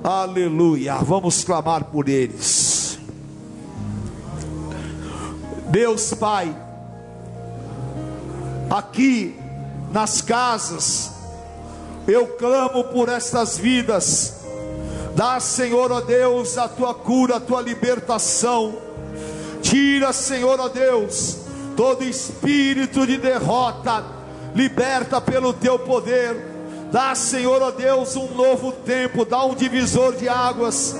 Aleluia. 0.02 0.94
Vamos 0.96 1.42
clamar 1.42 1.84
por 1.84 2.08
eles. 2.08 2.98
Deus 5.68 6.14
Pai, 6.14 6.56
aqui 8.70 9.36
nas 9.92 10.22
casas, 10.22 11.10
eu 12.06 12.26
clamo 12.26 12.84
por 12.84 13.08
estas 13.08 13.58
vidas. 13.58 14.34
Dá, 15.14 15.40
Senhor, 15.40 15.90
ó 15.90 16.00
Deus, 16.00 16.56
a 16.56 16.68
tua 16.68 16.94
cura, 16.94 17.36
a 17.36 17.40
tua 17.40 17.60
libertação. 17.60 18.87
Tira, 19.68 20.14
Senhor, 20.14 20.58
ó 20.58 20.68
Deus, 20.68 21.36
todo 21.76 22.02
espírito 22.02 23.06
de 23.06 23.18
derrota. 23.18 24.02
Liberta 24.54 25.20
pelo 25.20 25.52
teu 25.52 25.78
poder. 25.78 26.34
Dá, 26.90 27.14
Senhor, 27.14 27.60
ó 27.60 27.70
Deus, 27.70 28.16
um 28.16 28.34
novo 28.34 28.72
tempo. 28.72 29.26
Dá 29.26 29.44
um 29.44 29.54
divisor 29.54 30.16
de 30.16 30.26
águas. 30.26 30.96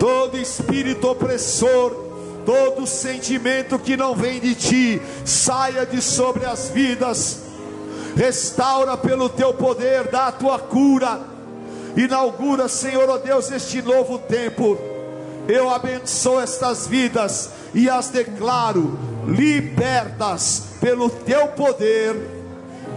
Todo 0.00 0.36
espírito 0.36 1.08
opressor 1.08 2.06
todo 2.44 2.86
sentimento 2.86 3.76
que 3.76 3.96
não 3.96 4.14
vem 4.14 4.38
de 4.38 4.54
ti, 4.54 5.02
saia 5.24 5.84
de 5.84 6.00
sobre 6.00 6.46
as 6.46 6.68
vidas, 6.68 7.42
restaura 8.14 8.96
pelo 8.96 9.28
teu 9.28 9.52
poder, 9.52 10.06
dá 10.06 10.28
a 10.28 10.32
tua 10.32 10.56
cura, 10.56 11.20
inaugura, 11.96 12.68
Senhor, 12.68 13.10
ó 13.10 13.18
Deus, 13.18 13.50
este 13.50 13.82
novo 13.82 14.16
tempo. 14.16 14.95
Eu 15.48 15.70
abençoo 15.70 16.40
estas 16.40 16.86
vidas 16.86 17.50
e 17.74 17.88
as 17.88 18.08
declaro 18.08 18.98
libertas 19.26 20.64
pelo 20.80 21.08
teu 21.10 21.48
poder, 21.48 22.16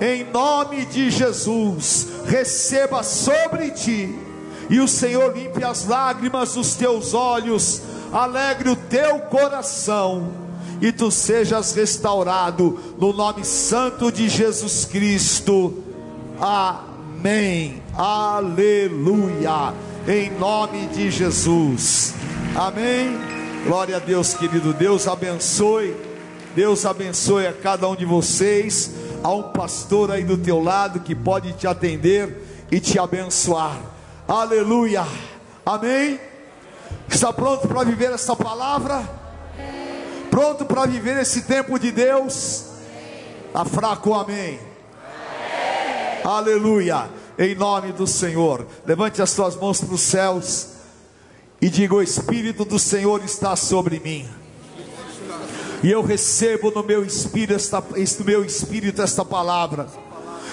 em 0.02 0.24
nome 0.32 0.86
de 0.86 1.12
Jesus. 1.12 2.08
Receba 2.26 3.04
sobre 3.04 3.72
ti, 3.72 4.18
e 4.70 4.80
o 4.80 4.88
Senhor 4.88 5.36
limpe 5.36 5.64
as 5.64 5.86
lágrimas 5.88 6.54
dos 6.54 6.76
teus 6.76 7.14
olhos, 7.14 7.82
alegre 8.12 8.70
o 8.70 8.76
teu 8.76 9.20
coração 9.22 10.50
e 10.82 10.92
tu 10.92 11.12
sejas 11.12 11.74
restaurado 11.74 12.80
no 12.98 13.12
nome 13.12 13.44
santo 13.44 14.12
de 14.12 14.30
Jesus 14.30 14.86
Cristo. 14.86 15.84
Amém. 16.40 17.84
Aleluia. 17.94 19.74
Em 20.08 20.32
nome 20.32 20.88
de 20.88 21.12
Jesus. 21.12 22.14
Amém. 22.56 23.18
Glória 23.66 23.98
a 23.98 24.00
Deus, 24.00 24.34
querido. 24.34 24.74
Deus 24.74 25.08
abençoe. 25.08 25.96
Deus 26.56 26.86
abençoe 26.86 27.46
a 27.46 27.54
cada 27.54 27.88
um 27.88 27.96
de 27.96 28.06
vocês. 28.06 28.92
Há 29.24 29.32
um 29.32 29.44
pastor 29.44 30.12
aí 30.12 30.24
do 30.24 30.38
teu 30.38 30.62
lado 30.62 31.00
que 31.00 31.14
pode 31.14 31.54
te 31.54 31.68
atender 31.68 32.68
e 32.72 32.80
te 32.80 32.98
abençoar. 32.98 33.78
Aleluia. 34.28 35.06
Amém. 35.66 36.20
Está 37.08 37.32
pronto 37.32 37.68
para 37.68 37.84
viver 37.84 38.12
essa 38.12 38.36
palavra? 38.36 39.08
Pronto 40.32 40.66
para 40.66 40.86
viver 40.86 41.18
esse 41.18 41.44
tempo 41.44 41.78
de 41.80 41.92
Deus? 41.92 42.66
Está 43.48 43.64
fraco, 43.64 44.14
amém. 44.14 44.60
Aleluia. 46.24 47.10
Em 47.38 47.56
nome 47.56 47.92
do 47.92 48.08
Senhor. 48.08 48.66
Levante 48.86 49.22
as 49.22 49.34
tuas 49.34 49.56
mãos 49.56 49.82
para 49.82 49.94
os 49.94 50.02
céus 50.02 50.79
e 51.62 51.70
diga: 51.70 51.96
O 51.96 52.02
Espírito 52.02 52.66
do 52.66 52.80
Senhor 52.80 53.24
está 53.24 53.56
sobre 53.56 54.00
mim. 54.00 54.28
E 55.82 55.90
eu 55.90 56.02
recebo 56.02 56.72
no 56.72 56.84
meu 56.84 57.06
espírito 57.06 57.54
esta, 57.54 57.80
no 57.80 58.26
meu 58.26 58.44
espírito 58.44 59.02
esta 59.02 59.24
palavra. 59.24 59.88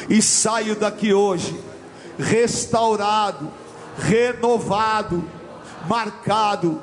E 0.09 0.23
saio 0.23 0.77
daqui 0.77 1.13
hoje 1.13 1.59
restaurado, 2.17 3.51
renovado 3.99 5.25
marcado 5.89 6.81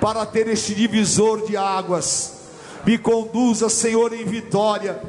para 0.00 0.24
ter 0.26 0.48
este 0.48 0.74
divisor 0.74 1.46
de 1.46 1.56
águas. 1.56 2.32
Me 2.84 2.98
conduza, 2.98 3.68
Senhor, 3.68 4.12
em 4.12 4.24
vitória. 4.24 5.00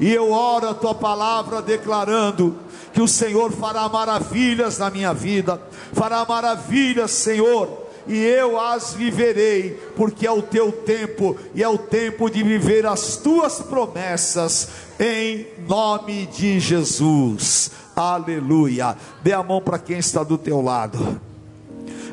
E 0.00 0.12
eu 0.12 0.30
oro 0.30 0.68
a 0.68 0.74
tua 0.74 0.94
palavra 0.94 1.60
declarando 1.60 2.56
que 2.92 3.02
o 3.02 3.08
Senhor 3.08 3.52
fará 3.52 3.88
maravilhas 3.88 4.78
na 4.78 4.90
minha 4.90 5.12
vida, 5.12 5.60
fará 5.92 6.24
maravilhas, 6.24 7.10
Senhor, 7.10 7.87
e 8.08 8.16
eu 8.16 8.58
as 8.58 8.94
viverei, 8.94 9.74
porque 9.94 10.26
é 10.26 10.32
o 10.32 10.42
teu 10.42 10.72
tempo 10.72 11.36
e 11.54 11.62
é 11.62 11.68
o 11.68 11.76
tempo 11.76 12.30
de 12.30 12.42
viver 12.42 12.86
as 12.86 13.16
tuas 13.18 13.60
promessas, 13.60 14.68
em 14.98 15.46
nome 15.68 16.26
de 16.26 16.58
Jesus. 16.58 17.70
Aleluia. 17.94 18.96
Dê 19.22 19.32
a 19.32 19.42
mão 19.42 19.60
para 19.60 19.78
quem 19.78 19.98
está 19.98 20.22
do 20.22 20.38
teu 20.38 20.62
lado. 20.62 21.20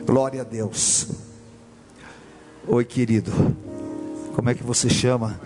Glória 0.06 0.42
a 0.42 0.44
Deus. 0.44 1.08
Oi, 2.68 2.84
querido. 2.84 3.32
Como 4.36 4.50
é 4.50 4.54
que 4.54 4.64
você 4.64 4.90
chama? 4.90 5.40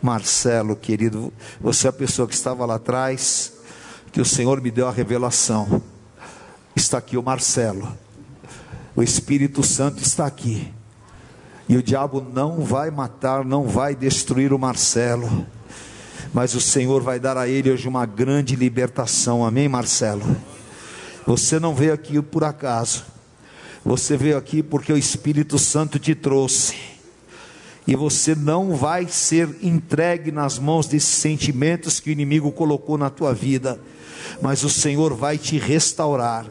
Marcelo, 0.00 0.76
querido. 0.76 1.32
Você 1.60 1.88
é 1.88 1.90
a 1.90 1.92
pessoa 1.92 2.28
que 2.28 2.34
estava 2.34 2.64
lá 2.64 2.76
atrás, 2.76 3.52
que 4.12 4.20
o 4.20 4.24
Senhor 4.24 4.60
me 4.60 4.70
deu 4.70 4.86
a 4.86 4.92
revelação. 4.92 5.82
Está 6.76 6.98
aqui 6.98 7.16
o 7.16 7.22
Marcelo. 7.22 8.01
O 8.94 9.02
Espírito 9.02 9.62
Santo 9.62 10.02
está 10.02 10.26
aqui. 10.26 10.72
E 11.68 11.76
o 11.76 11.82
diabo 11.82 12.20
não 12.20 12.60
vai 12.60 12.90
matar, 12.90 13.44
não 13.44 13.64
vai 13.64 13.94
destruir 13.94 14.52
o 14.52 14.58
Marcelo. 14.58 15.46
Mas 16.34 16.54
o 16.54 16.60
Senhor 16.60 17.02
vai 17.02 17.18
dar 17.18 17.36
a 17.38 17.48
ele 17.48 17.70
hoje 17.70 17.88
uma 17.88 18.04
grande 18.04 18.56
libertação. 18.56 19.44
Amém, 19.44 19.68
Marcelo? 19.68 20.24
Você 21.26 21.58
não 21.58 21.74
veio 21.74 21.94
aqui 21.94 22.20
por 22.20 22.44
acaso. 22.44 23.04
Você 23.84 24.16
veio 24.16 24.36
aqui 24.36 24.62
porque 24.62 24.92
o 24.92 24.98
Espírito 24.98 25.58
Santo 25.58 25.98
te 25.98 26.14
trouxe. 26.14 26.74
E 27.86 27.96
você 27.96 28.34
não 28.34 28.76
vai 28.76 29.08
ser 29.08 29.48
entregue 29.62 30.30
nas 30.30 30.58
mãos 30.58 30.86
desses 30.86 31.14
sentimentos 31.14 31.98
que 31.98 32.10
o 32.10 32.12
inimigo 32.12 32.52
colocou 32.52 32.96
na 32.96 33.10
tua 33.10 33.34
vida, 33.34 33.80
mas 34.40 34.62
o 34.62 34.70
Senhor 34.70 35.14
vai 35.14 35.36
te 35.36 35.58
restaurar. 35.58 36.46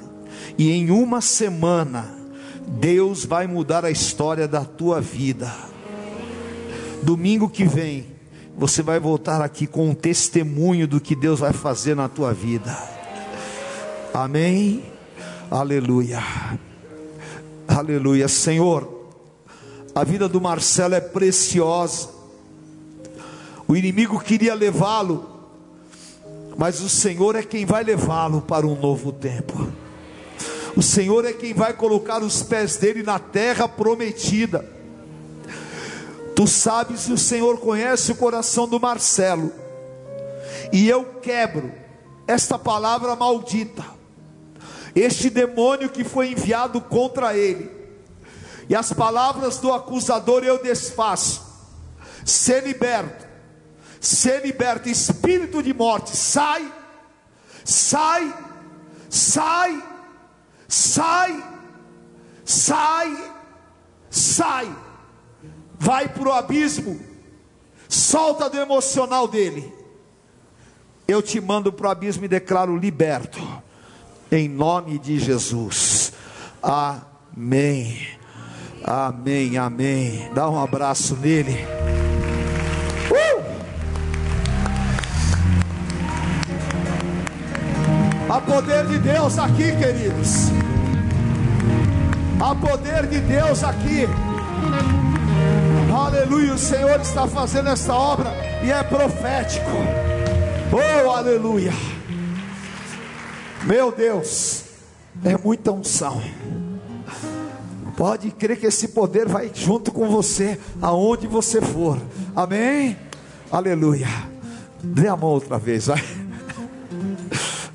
E 0.58 0.72
em 0.72 0.92
uma 0.92 1.22
semana, 1.22 2.21
Deus 2.68 3.26
vai 3.26 3.48
mudar 3.48 3.86
a 3.86 3.92
história 3.92 4.48
da 4.48 4.64
tua 4.64 5.02
vida. 5.02 5.52
Domingo 7.04 7.50
que 7.50 7.66
vem, 7.66 8.06
você 8.58 8.82
vai 8.82 9.00
voltar 9.00 9.42
aqui 9.42 9.66
com 9.66 9.90
um 9.90 9.94
testemunho 9.94 10.88
do 10.88 11.00
que 11.00 11.16
Deus 11.16 11.40
vai 11.40 11.54
fazer 11.54 11.96
na 11.96 12.08
tua 12.08 12.34
vida. 12.34 12.78
Amém? 14.14 14.84
Aleluia. 15.50 16.22
Aleluia, 17.68 18.28
Senhor. 18.28 19.02
A 19.96 20.04
vida 20.04 20.28
do 20.30 20.40
Marcelo 20.40 20.96
é 20.96 21.02
preciosa. 21.02 22.10
O 23.68 23.76
inimigo 23.76 24.20
queria 24.20 24.54
levá-lo, 24.54 25.30
mas 26.58 26.82
o 26.82 26.90
Senhor 26.90 27.36
é 27.36 27.44
quem 27.44 27.66
vai 27.66 27.84
levá-lo 27.84 28.42
para 28.42 28.68
um 28.68 28.80
novo 28.80 29.12
tempo. 29.12 29.68
O 30.76 30.82
Senhor 30.82 31.26
é 31.26 31.34
quem 31.34 31.54
vai 31.54 31.74
colocar 31.74 32.22
os 32.24 32.42
pés 32.44 32.78
dele 32.78 33.04
na 33.04 33.20
terra 33.20 33.68
prometida. 33.68 34.66
Tu 36.36 36.48
sabes 36.48 37.08
e 37.08 37.14
o 37.14 37.18
Senhor 37.18 37.60
conhece 37.60 38.12
o 38.12 38.16
coração 38.16 38.68
do 38.68 38.80
Marcelo. 38.80 39.52
E 40.72 40.88
eu 40.88 41.04
quebro 41.22 41.72
esta 42.26 42.58
palavra 42.58 43.16
maldita, 43.16 43.84
este 44.96 45.30
demônio 45.30 45.90
que 45.90 46.04
foi 46.04 46.32
enviado 46.32 46.80
contra 46.80 47.36
ele, 47.36 47.70
e 48.70 48.76
as 48.76 48.94
palavras 48.94 49.58
do 49.58 49.74
acusador 49.74 50.44
eu 50.44 50.62
desfaço. 50.62 51.52
Ser 52.24 52.64
liberto, 52.64 53.28
ser 54.00 54.46
liberto, 54.46 54.88
espírito 54.88 55.62
de 55.62 55.74
morte, 55.74 56.16
sai, 56.16 56.72
sai, 57.66 58.34
sai, 59.10 59.91
sai, 60.72 61.44
sai, 62.46 63.34
sai, 64.10 64.76
vai 65.78 66.08
para 66.08 66.30
o 66.30 66.32
abismo, 66.32 67.00
solta 67.88 68.50
do 68.50 68.58
emocional 68.58 69.28
dele 69.28 69.82
eu 71.12 71.22
te 71.22 71.40
mando 71.42 71.72
para 71.74 71.88
o 71.88 71.92
abismo 71.92 72.26
e 72.26 72.28
declaro 72.28 72.78
liberto, 72.78 73.40
em 74.32 74.48
nome 74.48 74.98
de 74.98 75.20
Jesus. 75.20 76.14
Amém. 76.64 78.08
Amém, 78.84 79.58
amém. 79.58 80.32
Dá 80.34 80.50
um 80.50 80.60
abraço 80.60 81.16
nele. 81.18 81.81
Há 88.32 88.40
poder 88.40 88.86
de 88.86 88.98
Deus 88.98 89.38
aqui, 89.38 89.76
queridos. 89.76 90.52
Há 92.40 92.56
poder 92.56 93.06
de 93.08 93.20
Deus 93.20 93.62
aqui. 93.62 94.08
Aleluia. 95.94 96.54
O 96.54 96.58
Senhor 96.58 97.02
está 97.02 97.28
fazendo 97.28 97.68
essa 97.68 97.94
obra 97.94 98.32
e 98.64 98.72
é 98.72 98.82
profético. 98.84 99.70
Oh, 100.72 101.12
aleluia. 101.12 101.74
Meu 103.64 103.92
Deus, 103.92 104.64
é 105.26 105.38
muita 105.38 105.74
unção. 105.74 106.22
Pode 107.98 108.32
crer 108.32 108.58
que 108.58 108.68
esse 108.68 108.88
poder 108.88 109.28
vai 109.28 109.52
junto 109.54 109.92
com 109.92 110.10
você, 110.10 110.58
aonde 110.82 111.28
você 111.28 111.60
for. 111.60 111.98
Amém? 112.34 112.96
Aleluia. 113.52 114.08
Dê 114.82 115.10
a 115.10 115.18
mão 115.18 115.32
outra 115.32 115.60
vez, 115.60 115.88
vai. 115.88 116.02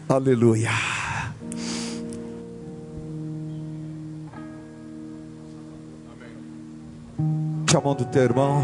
Aleluia. 0.08 0.70
Chamando 7.68 8.02
o 8.02 8.04
teu 8.04 8.22
irmão. 8.22 8.62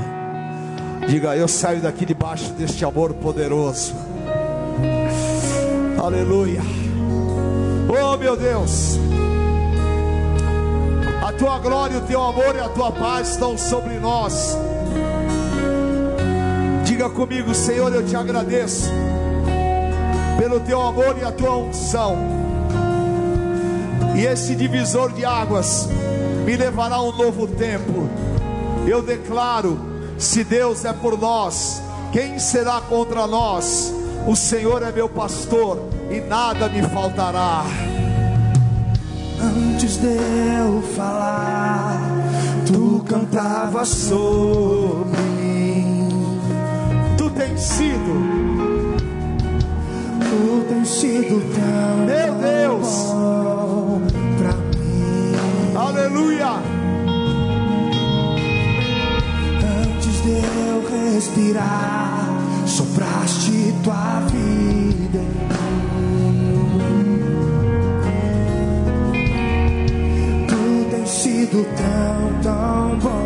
Diga, 1.08 1.36
eu 1.36 1.48
saio 1.48 1.80
daqui 1.80 2.06
debaixo 2.06 2.52
deste 2.52 2.84
amor 2.84 3.12
poderoso. 3.14 3.92
Aleluia. 6.00 6.60
Oh 7.88 8.16
meu 8.16 8.36
Deus. 8.36 8.98
A 11.26 11.32
tua 11.32 11.58
glória, 11.58 11.98
o 11.98 12.02
teu 12.02 12.22
amor 12.22 12.54
e 12.54 12.60
a 12.60 12.68
tua 12.68 12.92
paz 12.92 13.30
estão 13.30 13.58
sobre 13.58 13.98
nós. 13.98 14.56
Diga 16.84 17.10
comigo, 17.10 17.52
Senhor, 17.52 17.92
eu 17.92 18.06
te 18.06 18.14
agradeço 18.14 18.88
pelo 20.42 20.58
teu 20.58 20.82
amor 20.82 21.16
e 21.20 21.24
a 21.24 21.30
tua 21.30 21.56
unção. 21.56 22.16
E 24.16 24.22
esse 24.22 24.56
divisor 24.56 25.12
de 25.12 25.24
águas 25.24 25.88
me 26.44 26.56
levará 26.56 26.96
a 26.96 27.02
um 27.02 27.16
novo 27.16 27.46
tempo. 27.46 28.08
Eu 28.84 29.00
declaro: 29.00 29.78
se 30.18 30.42
Deus 30.42 30.84
é 30.84 30.92
por 30.92 31.16
nós, 31.16 31.80
quem 32.10 32.40
será 32.40 32.80
contra 32.80 33.24
nós? 33.24 33.94
O 34.26 34.34
Senhor 34.34 34.82
é 34.82 34.90
meu 34.90 35.08
pastor 35.08 35.78
e 36.10 36.20
nada 36.20 36.68
me 36.68 36.82
faltará. 36.88 37.64
Antes 39.40 39.96
de 39.98 40.08
eu 40.08 40.82
falar, 40.96 42.00
tu 42.66 43.04
cantavas 43.08 43.88
sobre 43.88 45.20
mim. 45.40 46.08
Tu 47.16 47.30
tens 47.30 47.60
sido, 47.60 48.41
tu 50.32 50.64
tens 50.66 50.88
sido 50.88 51.42
tão 51.54 52.06
meu 52.06 52.34
Deus 52.36 53.12
para 54.38 54.52
mim. 54.54 55.76
Aleluia. 55.76 56.52
Antes 59.82 60.22
de 60.22 60.30
eu 60.30 61.14
respirar 61.14 62.28
sopraste 62.66 63.74
tua 63.84 64.20
vida 64.30 65.20
Tu 70.48 70.90
tens 70.90 71.10
sido 71.10 71.66
tão, 71.76 72.40
tão 72.42 72.98
bom 73.00 73.21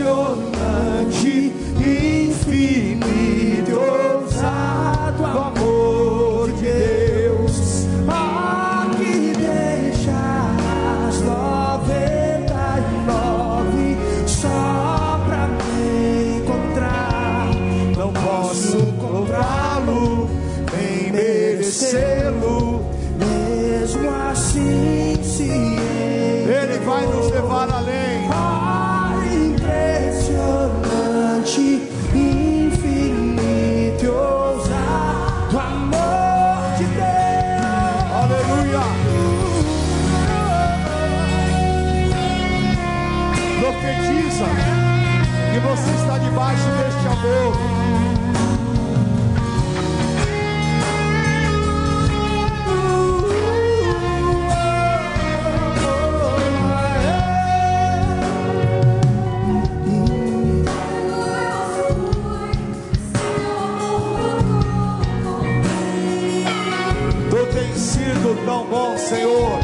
impressionante, 0.00 1.52
infinito, 1.78 3.76
ousado 3.78 5.24
amor 5.24 6.50
de 6.52 6.62
Deus. 6.62 7.86
Ah, 8.08 8.88
que 8.96 9.32
deixas 9.36 11.20
noventa 11.22 12.62
e 12.78 12.82
nove 13.06 13.96
só 14.26 15.20
pra 15.26 15.46
me 15.46 16.38
encontrar. 16.38 17.50
Não 17.96 18.10
posso 18.12 18.78
comprá-lo, 18.98 20.30
nem 20.72 21.12
merecê-lo, 21.12 22.82
mesmo 23.18 24.08
assim 24.30 25.18
se 25.22 25.50
Ele 25.50 26.78
vai 26.84 27.06
nos 27.06 27.30
levar 27.30 27.70
além. 27.70 28.09
Profetiza 44.40 44.70
que 45.52 45.58
você 45.60 45.90
está 46.00 46.16
debaixo 46.16 46.64
deste 46.78 47.06
amor. 47.06 47.52
Tu 67.28 67.46
tens 67.52 67.78
sido 67.78 68.44
tão 68.46 68.66
bom, 68.66 68.96
Senhor. 68.96 69.60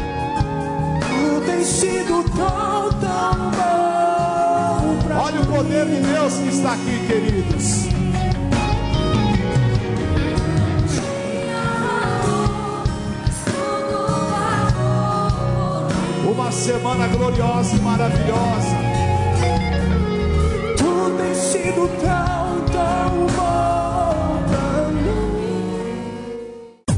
Tu 1.09 1.45
tens 1.47 1.65
sido 1.65 2.23
tão 2.35 2.76
poder 5.57 5.85
de 5.87 5.99
Deus 6.01 6.33
que 6.35 6.49
está 6.49 6.73
aqui, 6.73 7.07
queridos. 7.07 7.87
Uma 16.31 16.51
semana 16.51 17.07
gloriosa 17.07 17.75
e 17.75 17.79
maravilhosa. 17.79 18.77
Tu 20.77 21.17
tens 21.17 21.37
sido 21.37 21.86